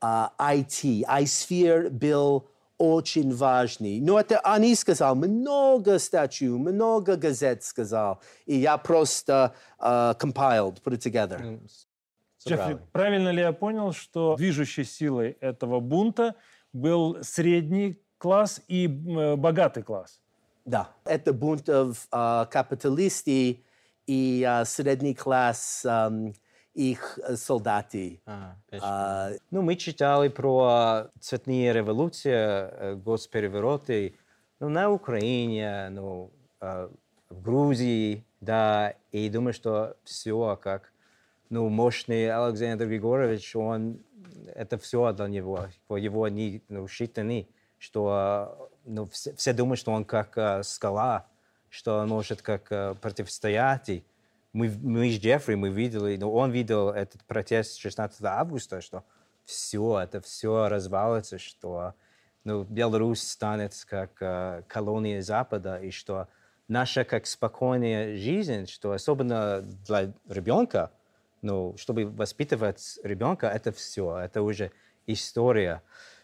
IT, 0.00 1.04
iSphere 1.04 1.90
был 1.90 2.48
очень 2.78 3.34
важный. 3.34 4.00
Но 4.00 4.18
это 4.18 4.38
они 4.40 4.74
сказал, 4.74 5.16
много 5.16 5.98
статью, 5.98 6.58
много 6.58 7.16
газет 7.16 7.64
сказал. 7.64 8.20
И 8.46 8.56
я 8.56 8.78
просто 8.78 9.54
а, 9.78 10.14
compiled, 10.14 10.80
put 10.82 10.94
it 10.94 11.00
together. 11.00 11.60
Джеффри, 12.46 12.78
правильно 12.92 13.30
ли 13.30 13.40
я 13.40 13.52
понял, 13.52 13.92
что 13.92 14.36
движущей 14.36 14.84
силой 14.84 15.36
этого 15.40 15.80
бунта 15.80 16.36
был 16.72 17.18
средний 17.22 18.00
класс 18.16 18.60
и 18.68 18.86
э, 18.86 19.36
богатый 19.36 19.82
класс? 19.82 20.20
Да, 20.64 20.90
это 21.04 21.32
бунтов 21.32 22.06
а, 22.10 22.44
капиталисты 22.46 23.64
и 24.06 24.44
а, 24.46 24.64
средний 24.64 25.14
класс 25.14 25.84
ам, 25.84 26.32
их 26.78 27.18
солдаты. 27.34 28.20
А, 28.24 28.54
А, 28.80 29.30
Ну, 29.50 29.62
мы 29.62 29.74
читали 29.74 30.28
про 30.28 31.10
цветные 31.20 31.72
революции, 31.72 32.94
госперевороты 32.94 34.14
ну, 34.60 34.68
на 34.68 34.90
Украине, 34.90 35.88
ну, 35.90 36.30
в 36.60 37.42
Грузии, 37.42 38.24
да, 38.40 38.94
и 39.10 39.28
думаю, 39.28 39.52
что 39.52 39.96
все 40.04 40.56
как, 40.62 40.92
ну, 41.50 41.68
мощный 41.68 42.30
Александр 42.30 42.86
Григорьевич, 42.86 43.56
он, 43.56 43.98
это 44.54 44.78
все 44.78 45.12
для 45.12 45.26
него, 45.26 45.66
его 45.90 46.28
не 46.28 46.62
ну, 46.68 46.86
считаны, 46.86 47.48
что, 47.78 48.70
ну, 48.84 49.08
все, 49.08 49.34
все 49.34 49.52
думают, 49.52 49.80
что 49.80 49.92
он 49.92 50.04
как 50.04 50.64
скала, 50.64 51.26
что 51.70 51.98
он 51.98 52.08
может 52.08 52.40
как 52.42 52.68
противостоять, 53.00 54.04
мы, 54.52 54.70
мы 54.82 55.10
с 55.10 55.18
Джеффри, 55.18 55.54
мы 55.54 55.70
видели, 55.70 56.16
но 56.16 56.32
он 56.32 56.50
видел 56.50 56.90
этот 56.90 57.24
протест 57.24 57.78
16 57.78 58.22
августа, 58.24 58.80
что 58.80 59.04
все, 59.44 60.00
это 60.00 60.20
все 60.20 60.68
развалится, 60.68 61.38
что 61.38 61.94
ну, 62.44 62.64
Беларусь 62.64 63.22
станет 63.22 63.74
как 63.86 64.10
э, 64.20 64.62
колония 64.68 65.22
Запада, 65.22 65.76
и 65.76 65.90
что 65.90 66.28
наша 66.66 67.04
как 67.04 67.26
спокойная 67.26 68.16
жизнь, 68.16 68.66
что 68.66 68.92
особенно 68.92 69.60
для 69.86 70.12
ребенка, 70.28 70.90
ну, 71.42 71.74
чтобы 71.76 72.06
воспитывать 72.06 72.98
ребенка, 73.02 73.48
это 73.48 73.72
все, 73.72 74.18
это 74.18 74.42
уже 74.42 74.70
история. 75.06 75.82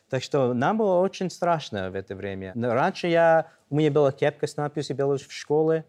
Так 0.09 0.23
что 0.23 0.53
нам 0.55 0.79
было 0.79 1.01
очень 1.01 1.31
страшно 1.31 1.91
в 1.91 1.95
это 1.95 2.15
время. 2.15 2.53
Но 2.55 2.75
раньше 2.75 3.09
я, 3.09 3.51
у 3.71 3.77
меня 3.77 3.91
была 3.91 4.13
кепка 4.13 4.47
с 4.47 4.57
надписью 4.57 4.97
«Беларусь» 4.97 5.27
в 5.27 5.33
школе, 5.33 5.85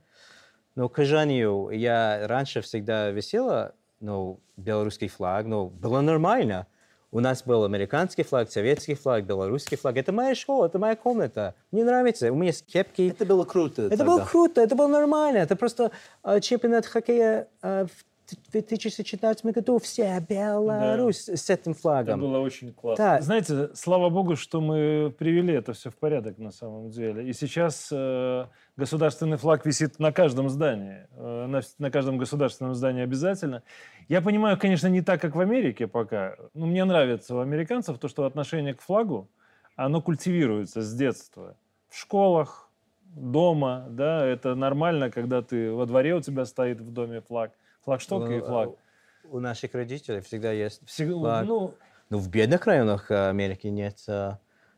но, 0.75 0.89
к 0.89 0.97
сожалению, 0.97 1.69
я 1.71 2.27
раньше 2.27 2.61
всегда 2.61 3.09
висела, 3.09 3.73
ну, 3.99 4.39
белорусский 4.57 5.07
флаг, 5.07 5.45
но 5.45 5.67
было 5.67 6.01
нормально. 6.01 6.67
У 7.11 7.21
нас 7.21 7.43
был 7.43 7.63
американский 7.63 8.23
флаг, 8.23 8.51
советский 8.51 8.93
флаг, 8.93 9.23
белорусский 9.23 9.77
флаг. 9.77 9.95
Это 9.95 10.11
моя 10.11 10.35
школа, 10.35 10.65
это 10.65 10.79
моя 10.79 10.97
комната. 10.97 11.55
Мне 11.71 11.85
нравится. 11.85 12.29
У 12.29 12.35
меня 12.35 12.47
есть 12.47 12.65
кепки. 12.65 13.09
это 13.09 13.25
было 13.25 13.45
круто. 13.45 13.83
Это 13.83 13.97
тогда. 13.97 14.05
было 14.05 14.25
круто, 14.25 14.59
это 14.59 14.75
было 14.75 14.87
нормально. 14.87 15.37
Это 15.37 15.55
просто 15.55 15.91
э, 16.25 16.41
чемпионат 16.41 16.85
хоккея 16.85 17.47
э, 17.61 17.85
в 17.85 18.51
2014 18.51 19.45
году. 19.45 19.79
Все 19.79 20.19
Беларусь 20.27 21.29
с 21.29 21.49
этим 21.49 21.71
Это 21.71 21.79
флагом. 21.79 22.19
было 22.19 22.39
очень 22.39 22.73
классно. 22.73 23.05
Да. 23.05 23.21
Знаете, 23.21 23.69
слава 23.75 24.09
богу, 24.09 24.35
что 24.35 24.59
мы 24.59 25.13
привели 25.17 25.53
это 25.53 25.73
все 25.73 25.91
в 25.91 25.95
порядок 25.95 26.37
на 26.37 26.51
самом 26.51 26.89
деле. 26.89 27.29
И 27.29 27.33
сейчас 27.33 27.89
э, 27.91 28.45
государственный 28.77 29.37
флаг 29.37 29.65
висит 29.65 29.99
на 29.99 30.11
каждом 30.11 30.49
здании, 30.49 31.07
э, 31.15 31.45
на, 31.47 31.61
на 31.79 31.91
каждом 31.91 32.17
государственном 32.17 32.75
здании 32.75 33.03
обязательно. 33.03 33.63
Я 34.09 34.21
понимаю, 34.21 34.57
конечно, 34.59 34.87
не 34.87 35.01
так, 35.01 35.21
как 35.21 35.35
в 35.35 35.39
Америке 35.39 35.87
пока. 35.87 36.35
Но 36.53 36.65
мне 36.65 36.83
нравится 36.85 37.35
у 37.35 37.39
американцев 37.39 37.97
то, 37.99 38.07
что 38.07 38.25
отношение 38.25 38.73
к 38.73 38.81
флагу, 38.81 39.27
оно 39.75 40.01
культивируется 40.01 40.81
с 40.81 40.93
детства. 40.93 41.55
В 41.89 41.97
школах, 41.97 42.69
дома, 43.03 43.85
да, 43.89 44.25
это 44.25 44.55
нормально, 44.55 45.09
когда 45.09 45.41
ты 45.41 45.71
во 45.71 45.85
дворе 45.85 46.15
у 46.15 46.21
тебя 46.21 46.45
стоит 46.45 46.81
в 46.81 46.91
доме 46.91 47.21
флаг, 47.21 47.51
флагшток 47.83 48.29
и 48.29 48.35
Ну, 48.39 48.45
флаг. 48.45 48.69
э, 48.69 49.27
У 49.29 49.39
наших 49.39 49.73
родителей 49.73 50.19
всегда 50.21 50.51
есть 50.51 50.85
Всегда- 50.85 51.13
флаг. 51.17 51.45
ну, 51.45 51.73
Ну, 52.09 52.17
в 52.19 52.29
бедных 52.29 52.65
районах 52.67 53.09
э, 53.09 53.29
Америки 53.29 53.67
нет 53.67 53.97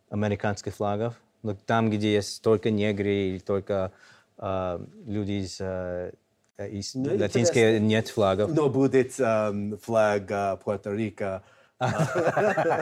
американских 0.10 0.76
флагов. 0.76 1.20
Но 1.44 1.56
там, 1.56 1.90
где 1.90 2.14
есть 2.14 2.42
только 2.42 2.72
негры 2.72 3.14
или 3.14 3.40
только 3.40 3.92
э, 4.38 4.80
люди 5.06 5.32
из, 5.44 5.58
э, 5.60 6.12
из 6.58 6.96
Ну, 6.96 7.18
латинской, 7.18 7.80
нет 7.80 8.08
флагов. 8.08 8.52
Но 8.54 8.70
будет 8.70 9.14
ам, 9.20 9.78
флаг 9.78 10.30
а, 10.32 10.60
Пуэрто-Рико. 10.64 11.42
а. 11.80 12.82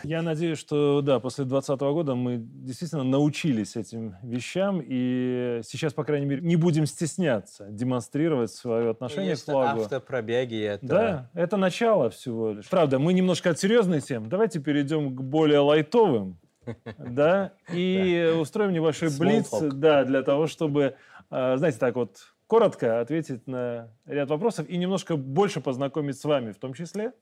Я 0.04 0.22
надеюсь, 0.22 0.58
что 0.58 1.00
да, 1.00 1.18
после 1.18 1.44
2020 1.44 1.80
года 1.92 2.14
мы 2.14 2.36
действительно 2.38 3.02
научились 3.02 3.74
этим 3.74 4.14
вещам, 4.22 4.80
и 4.84 5.60
сейчас, 5.64 5.94
по 5.94 6.04
крайней 6.04 6.26
мере, 6.26 6.42
не 6.42 6.54
будем 6.54 6.86
стесняться 6.86 7.66
демонстрировать 7.70 8.52
свое 8.52 8.90
отношение 8.90 9.34
к 9.34 9.40
флагу. 9.40 9.80
автопробеги. 9.82 10.62
Это... 10.62 10.86
Да, 10.86 11.30
это 11.34 11.56
начало 11.56 12.10
всего 12.10 12.52
лишь. 12.52 12.68
Правда, 12.68 13.00
мы 13.00 13.12
немножко 13.12 13.50
от 13.50 13.58
серьезной 13.58 14.00
темы. 14.00 14.28
Давайте 14.28 14.60
перейдем 14.60 15.16
к 15.16 15.20
более 15.22 15.58
лайтовым, 15.58 16.38
да, 16.98 17.52
и 17.72 18.32
устроим 18.40 18.72
небольшой 18.72 19.10
блиц, 19.18 19.50
да, 19.50 20.04
для 20.04 20.22
того, 20.22 20.46
чтобы, 20.46 20.94
э, 21.30 21.56
знаете, 21.56 21.78
так 21.78 21.96
вот 21.96 22.18
коротко 22.46 23.00
ответить 23.00 23.46
на 23.46 23.88
ряд 24.06 24.28
вопросов 24.30 24.68
и 24.68 24.76
немножко 24.76 25.16
больше 25.16 25.60
познакомить 25.60 26.18
с 26.18 26.24
вами 26.24 26.52
в 26.52 26.58
том 26.58 26.74
числе. 26.74 27.12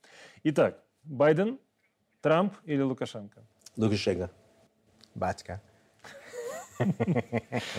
Итак, 0.44 0.78
Байден, 1.04 1.58
Трамп 2.20 2.54
или 2.64 2.82
Лукашенко? 2.82 3.42
Лукашенко. 3.76 4.30
Батька. 5.14 5.60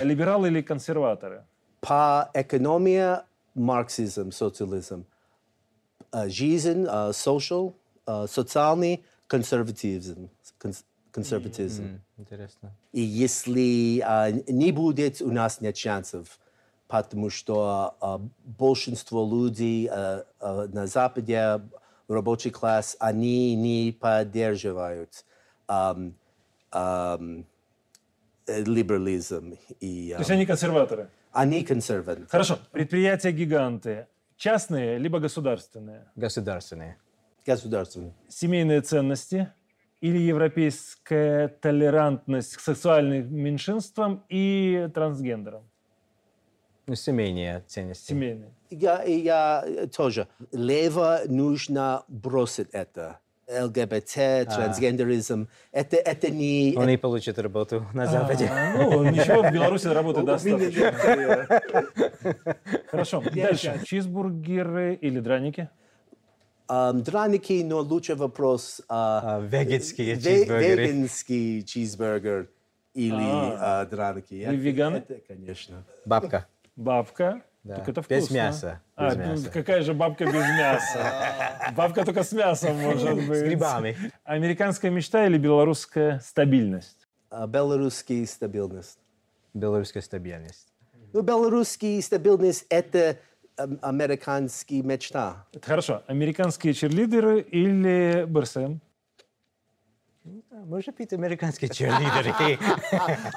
Либералы 0.01 0.47
или 0.47 0.61
консерваторы? 0.61 1.45
По 1.81 2.29
экономии 2.33 3.17
марксизм, 3.53 4.31
социализм. 4.31 5.05
Жизнь, 6.27 6.85
а, 6.87 7.11
social, 7.11 7.73
а, 8.05 8.25
социальный 8.27 9.03
консерватизм. 9.27 10.29
конс- 10.59 10.85
консерватизм. 11.11 11.83
М, 11.83 12.01
Интересно. 12.17 12.71
И 12.93 13.01
если 13.01 13.99
а, 13.99 14.31
не 14.31 14.71
будет, 14.71 15.21
у 15.21 15.31
нас 15.31 15.59
нет 15.61 15.75
шансов, 15.77 16.39
потому 16.87 17.29
что 17.29 17.95
а, 17.99 18.21
большинство 18.43 19.27
людей 19.27 19.87
а, 19.87 20.25
а, 20.39 20.67
на 20.67 20.87
Западе, 20.87 21.61
рабочий 22.07 22.51
класс, 22.51 22.95
они 22.99 23.55
не 23.55 23.91
поддерживают 23.91 25.25
ам, 25.67 26.13
э, 26.71 27.17
либерализм. 28.47 29.55
И, 29.79 30.11
То 30.13 30.19
есть 30.19 30.29
они 30.31 30.45
консерваторы. 30.45 31.09
они 31.31 31.63
консерваторы. 31.63 32.27
Хорошо. 32.27 32.59
Предприятия-гиганты. 32.71 34.07
Частные 34.37 34.99
либо 34.99 35.19
государственные? 35.19 36.11
Государственные. 36.15 36.97
Государственные. 37.45 38.13
Семейные 38.27 38.81
ценности 38.81 39.51
или 40.01 40.17
европейская 40.17 41.47
толерантность 41.47 42.57
к 42.57 42.59
сексуальным 42.59 43.33
меньшинствам 43.33 44.23
и 44.29 44.89
трансгендерам? 44.93 45.67
Ну, 46.87 46.95
семейные 46.95 47.63
ценности. 47.67 48.07
Семейные. 48.09 48.51
Я, 48.69 49.03
я 49.03 49.63
э, 49.65 49.87
тоже. 49.87 50.27
Лево 50.51 51.21
нужно 51.27 52.03
бросить 52.07 52.69
это. 52.71 53.19
ЛГБТ, 53.47 54.13
трансгендеризм. 54.49 55.47
Это, 55.71 55.97
это 55.97 56.31
не... 56.31 56.73
Он 56.75 56.89
и 56.89 56.97
получит 56.97 57.37
работу 57.37 57.85
на 57.93 58.07
Западе. 58.07 58.49
А, 58.51 58.73
Ну, 58.77 59.03
ничего, 59.03 59.43
в 59.43 59.51
Беларуси 59.53 59.85
работы 59.87 60.23
достаточно. 60.23 60.91
Хорошо, 62.89 63.23
дальше. 63.33 63.81
Чизбургеры 63.85 64.95
или 64.95 65.19
драники? 65.19 65.69
Драники, 66.67 67.61
но 67.63 67.81
лучше 67.81 68.15
вопрос. 68.15 68.81
а, 68.89 69.37
А, 69.37 69.39
Веганские 69.41 70.15
ве- 70.15 70.21
чизбургеры. 70.23 70.87
Веганский 70.87 71.61
чизбургер 71.63 72.49
или 72.95 73.13
А. 73.21 73.81
а, 73.81 73.85
драники. 73.85 74.45
Вы 74.49 74.55
веганы? 74.55 74.97
Это, 74.97 75.19
конечно. 75.27 75.83
Бабка. 76.05 76.47
Бабка. 76.75 77.41
Да. 77.63 77.77
Так 77.77 77.89
это 77.89 78.01
Без 78.07 78.25
вкусно. 78.25 78.33
мяса, 78.35 78.81
А, 78.95 79.09
без 79.09 79.15
ну, 79.17 79.23
мяса. 79.31 79.49
какая 79.49 79.81
же 79.81 79.93
бабка 79.95 80.25
без 80.25 80.33
мяса? 80.33 81.71
Бабка 81.75 82.05
только 82.05 82.23
с 82.23 82.31
мясом 82.31 82.77
может 82.77 83.15
быть. 83.27 83.39
С 83.39 83.41
грибами. 83.41 83.97
Американская 84.23 84.91
мечта 84.91 85.25
или 85.25 85.39
белорусская 85.39 86.19
стабильность? 86.19 87.07
А, 87.31 87.47
Белорусский 87.47 88.27
стабильность. 88.27 88.99
Белорусская 89.55 90.01
стабильность. 90.01 90.67
Ну, 91.11 91.21
белорусский 91.21 91.99
стабильность– 92.03 92.65
это 92.69 93.17
ам, 93.57 93.79
американский 93.81 94.83
мечта. 94.83 95.47
Это 95.53 95.65
хорошо. 95.65 96.03
Американские 96.05 96.73
черлидеры 96.75 97.39
или 97.41 98.25
БРСМ? 98.27 98.77
Может 100.51 100.95
быть, 100.95 101.13
американские 101.13 101.69
черлидеры. 101.73 102.31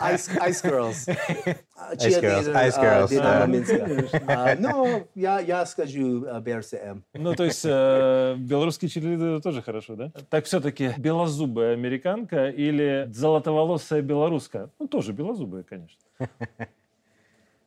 Ice, 0.00 0.30
Ice 0.48 0.62
Girls. 0.64 1.08
А, 1.80 1.94
Ice 1.94 2.20
Girls, 2.20 2.44
cheerleader, 2.44 2.54
Ice 2.54 2.74
а, 2.74 2.82
Girls, 2.82 3.08
Динамо 3.08 3.38
да. 3.38 3.46
Минска. 3.46 4.22
А, 4.26 4.56
Ну, 4.58 5.08
я, 5.14 5.38
я 5.38 5.64
скажу 5.64 6.26
а, 6.26 6.40
БРСМ. 6.40 7.02
Ну, 7.14 7.34
то 7.34 7.44
есть 7.44 7.64
э, 7.64 8.34
белорусские 8.36 8.88
черлидеры 8.88 9.40
тоже 9.40 9.62
хорошо, 9.62 9.94
да? 9.94 10.10
Так 10.28 10.46
все-таки 10.46 10.92
белозубая 10.98 11.74
американка 11.74 12.48
или 12.48 13.08
золотоволосая 13.12 14.02
белоруска? 14.02 14.70
Ну, 14.80 14.88
тоже 14.88 15.12
белозубая, 15.12 15.62
конечно. 15.62 16.00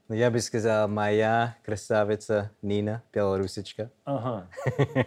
Но 0.10 0.15
я 0.15 0.29
бы 0.29 0.41
сказал, 0.41 0.89
моя 0.89 1.55
красавица 1.63 2.51
Нина, 2.62 3.01
белорусечка. 3.13 3.91
Ага, 4.03 4.49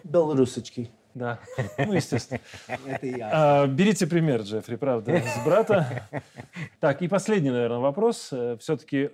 Белорусочки. 0.02 0.90
Да. 1.14 1.38
Ну, 1.78 1.92
естественно. 1.92 2.40
Это 2.86 3.06
я. 3.06 3.30
А, 3.32 3.66
берите 3.66 4.06
пример, 4.06 4.42
Джеффри, 4.42 4.76
правда, 4.76 5.22
с 5.22 5.44
брата. 5.44 6.08
Так, 6.80 7.02
и 7.02 7.08
последний, 7.08 7.50
наверное, 7.50 7.78
вопрос. 7.78 8.32
Все-таки 8.58 9.10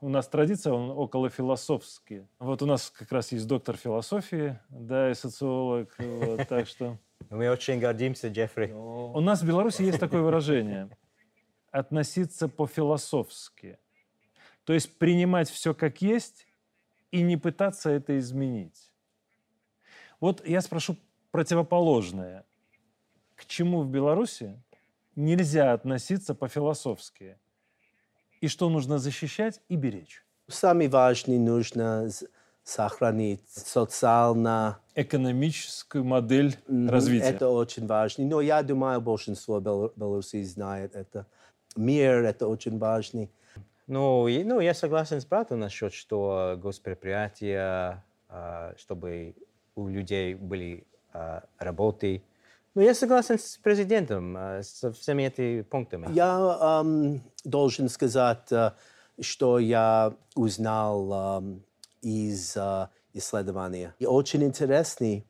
у 0.00 0.08
нас 0.08 0.28
традиция, 0.28 0.72
он 0.72 0.90
около 0.90 1.30
философский. 1.30 2.26
Вот 2.38 2.62
у 2.62 2.66
нас 2.66 2.90
как 2.90 3.10
раз 3.12 3.32
есть 3.32 3.46
доктор 3.46 3.76
философии, 3.76 4.58
да, 4.68 5.10
и 5.10 5.14
социолог. 5.14 5.94
вот, 5.98 6.46
так 6.48 6.66
что 6.66 6.98
Мы 7.30 7.50
очень 7.50 7.80
гордимся, 7.80 8.28
Джеффри. 8.28 8.72
у 8.72 9.20
нас 9.20 9.42
в 9.42 9.46
Беларуси 9.46 9.82
есть 9.82 10.00
такое 10.00 10.20
выражение– 10.20 10.88
относиться 11.74 12.48
по-философски. 12.48 13.78
То 14.62 14.72
есть 14.74 14.96
принимать 14.96 15.50
все 15.50 15.74
как 15.74 16.00
есть 16.02 16.46
и 17.10 17.20
не 17.20 17.36
пытаться 17.36 17.90
это 17.90 18.16
изменить. 18.20 18.92
Вот 20.20 20.46
я 20.46 20.60
спрошу 20.60 20.96
противоположное. 21.34 22.44
К 23.34 23.44
чему 23.46 23.82
в 23.82 23.88
Беларуси 23.88 24.62
нельзя 25.16 25.72
относиться 25.72 26.32
по-философски? 26.32 27.36
И 28.40 28.46
что 28.46 28.68
нужно 28.68 28.98
защищать 29.00 29.60
и 29.68 29.74
беречь? 29.74 30.24
Самый 30.46 30.86
важный 30.86 31.38
нужно 31.40 32.08
сохранить 32.62 33.42
социально. 33.48 34.78
Экономическую 34.94 36.04
модель 36.04 36.56
Мгм, 36.68 36.88
развития. 36.90 37.30
Это 37.34 37.48
очень 37.48 37.88
важно. 37.88 38.24
Но 38.26 38.40
я 38.40 38.62
думаю, 38.62 39.00
большинство 39.00 39.58
бел- 39.58 39.92
белорусей 39.96 40.44
знает 40.44 40.94
это. 40.94 41.26
Мир– 41.74 42.22
это 42.24 42.46
очень 42.46 42.78
важный. 42.78 43.28
Ну, 43.88 44.28
и- 44.28 44.44
ну, 44.44 44.60
я 44.60 44.72
согласен 44.72 45.20
с 45.20 45.26
братом 45.26 45.58
насчет, 45.58 45.92
что 45.94 46.56
госпредприятия, 46.62 48.04
а, 48.28 48.72
чтобы 48.76 49.34
у 49.74 49.88
людей 49.88 50.34
были 50.36 50.86
работы. 51.58 52.22
Ну, 52.74 52.82
я 52.82 52.92
согласен 52.94 53.38
с 53.38 53.56
президентом, 53.56 54.34
а, 54.36 54.62
со 54.62 54.92
всеми 54.92 55.22
этими 55.22 55.62
пунктами. 55.62 56.08
Я 56.12 56.58
ам, 56.60 57.22
должен 57.44 57.88
сказать, 57.88 58.50
э, 58.50 58.72
что 59.20 59.60
я 59.60 60.12
узнал 60.34 61.12
ам, 61.12 61.62
из 62.02 62.56
э, 62.56 62.88
исследования. 63.12 63.94
И 64.00 64.06
очень 64.06 64.42
интересный. 64.42 65.24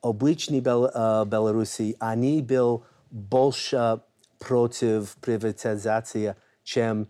Обычные 0.00 0.60
бел, 0.60 0.86
э, 0.86 1.24
белорусы, 1.26 1.94
они 2.00 2.42
были 2.42 2.80
больше 3.12 4.00
против 4.40 5.14
приватизации, 5.18 6.34
чем 6.64 7.08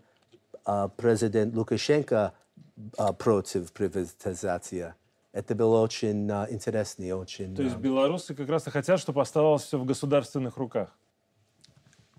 э, 0.67 0.89
президент 0.95 1.55
Лукашенко 1.55 2.33
э, 2.99 3.13
против 3.13 3.73
приватизации. 3.73 4.93
Это 5.33 5.55
было 5.55 5.81
очень 5.81 6.29
э, 6.29 6.47
интересно 6.51 7.03
и 7.03 7.11
очень... 7.11 7.55
То 7.55 7.63
есть 7.63 7.75
э, 7.75 7.79
белорусы 7.79 8.35
как 8.35 8.47
раз 8.47 8.67
и 8.67 8.69
хотят, 8.69 8.99
чтобы 8.99 9.21
оставалось 9.21 9.63
все 9.63 9.79
в 9.79 9.85
государственных 9.85 10.57
руках. 10.57 10.95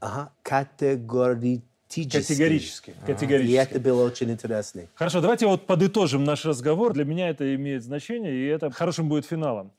ага, 0.00 0.32
категорически. 0.42 1.62
Категорически. 1.88 2.90
И 2.90 3.06
Категорически. 3.06 3.56
это 3.56 3.78
было 3.78 4.04
очень 4.04 4.32
интересно. 4.32 4.88
Хорошо, 4.96 5.20
давайте 5.20 5.46
вот 5.46 5.64
подытожим 5.64 6.24
наш 6.24 6.44
разговор. 6.44 6.92
Для 6.92 7.04
меня 7.04 7.28
это 7.28 7.54
имеет 7.54 7.84
значение, 7.84 8.32
и 8.34 8.46
это 8.46 8.70
хорошим 8.72 9.08
будет 9.08 9.26
финалом. 9.26 9.70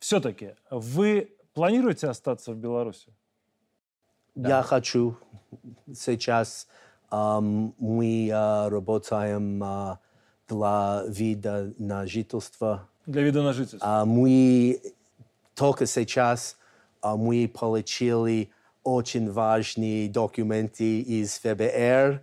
Все-таки 0.00 0.56
вы 0.70 1.30
планируете 1.54 2.08
остаться 2.08 2.52
в 2.52 2.56
Беларуси? 2.56 3.12
Я 4.34 4.62
хочу 4.62 5.16
сейчас 5.94 6.66
ам, 7.10 7.74
мы 7.78 8.30
а, 8.32 8.68
работаем 8.70 9.62
а, 9.62 10.00
для 10.52 11.04
вида 11.08 11.72
на 11.78 12.06
жительство. 12.06 12.88
Для 13.06 13.22
вида 13.22 13.42
на 13.42 13.52
жительство? 13.52 13.80
А, 13.82 14.04
мы 14.04 14.80
только 15.54 15.86
сейчас 15.86 16.56
а, 17.00 17.16
мы 17.16 17.48
получили 17.48 18.50
очень 18.84 19.30
важные 19.30 20.08
документы 20.08 21.00
из 21.00 21.38
ФБР. 21.38 22.22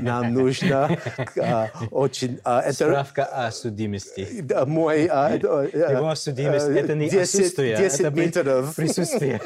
Нам 0.00 0.34
нужно 0.34 0.98
а, 1.40 1.68
очень... 1.90 2.38
а, 2.44 2.60
это 2.60 2.72
Справка 2.72 3.24
о 3.24 3.50
судимости. 3.50 4.40
да, 4.42 4.66
мой... 4.66 5.06
а, 5.06 5.30
э, 5.36 5.36
Его 5.38 6.14
судимость 6.14 6.68
это 6.68 6.94
не 6.94 7.08
10 7.08 7.22
отсутствие, 7.22 7.76
10 7.76 8.00
это 8.00 8.10
быть 8.10 8.36
метров. 8.36 8.74
присутствие 8.74 9.40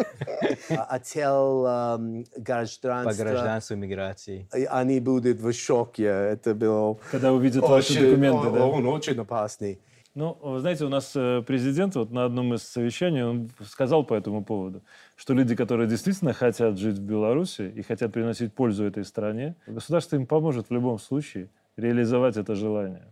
А, 0.70 0.84
Отдел 0.84 1.66
ам, 1.66 2.24
по 2.34 2.40
гражданства. 2.40 3.24
гражданству 3.24 3.76
миграции. 3.76 4.48
Они 4.70 5.00
будут 5.00 5.40
в 5.40 5.52
шоке. 5.52 6.04
Это 6.04 6.54
было 6.54 6.98
Когда 7.10 7.32
увидят 7.32 7.62
ваши 7.62 7.94
документы, 7.94 8.48
он, 8.48 8.54
да? 8.54 8.66
он 8.66 8.86
очень 8.86 9.18
опасный. 9.18 9.78
Ну, 10.14 10.38
вы 10.40 10.60
знаете, 10.60 10.84
у 10.84 10.88
нас 10.88 11.12
э, 11.16 11.42
президент 11.44 11.96
вот 11.96 12.12
на 12.12 12.24
одном 12.24 12.54
из 12.54 12.62
совещаний 12.62 13.24
он 13.24 13.50
сказал 13.68 14.04
по 14.04 14.14
этому 14.14 14.44
поводу, 14.44 14.80
что 15.16 15.34
люди, 15.34 15.56
которые 15.56 15.88
действительно 15.88 16.32
хотят 16.32 16.78
жить 16.78 16.98
в 16.98 17.02
Беларуси 17.02 17.62
и 17.74 17.82
хотят 17.82 18.12
приносить 18.12 18.54
пользу 18.54 18.84
этой 18.84 19.04
стране, 19.04 19.56
государство 19.66 20.14
им 20.14 20.26
поможет 20.26 20.70
в 20.70 20.72
любом 20.72 21.00
случае 21.00 21.48
реализовать 21.76 22.36
это 22.36 22.54
желание. 22.54 23.02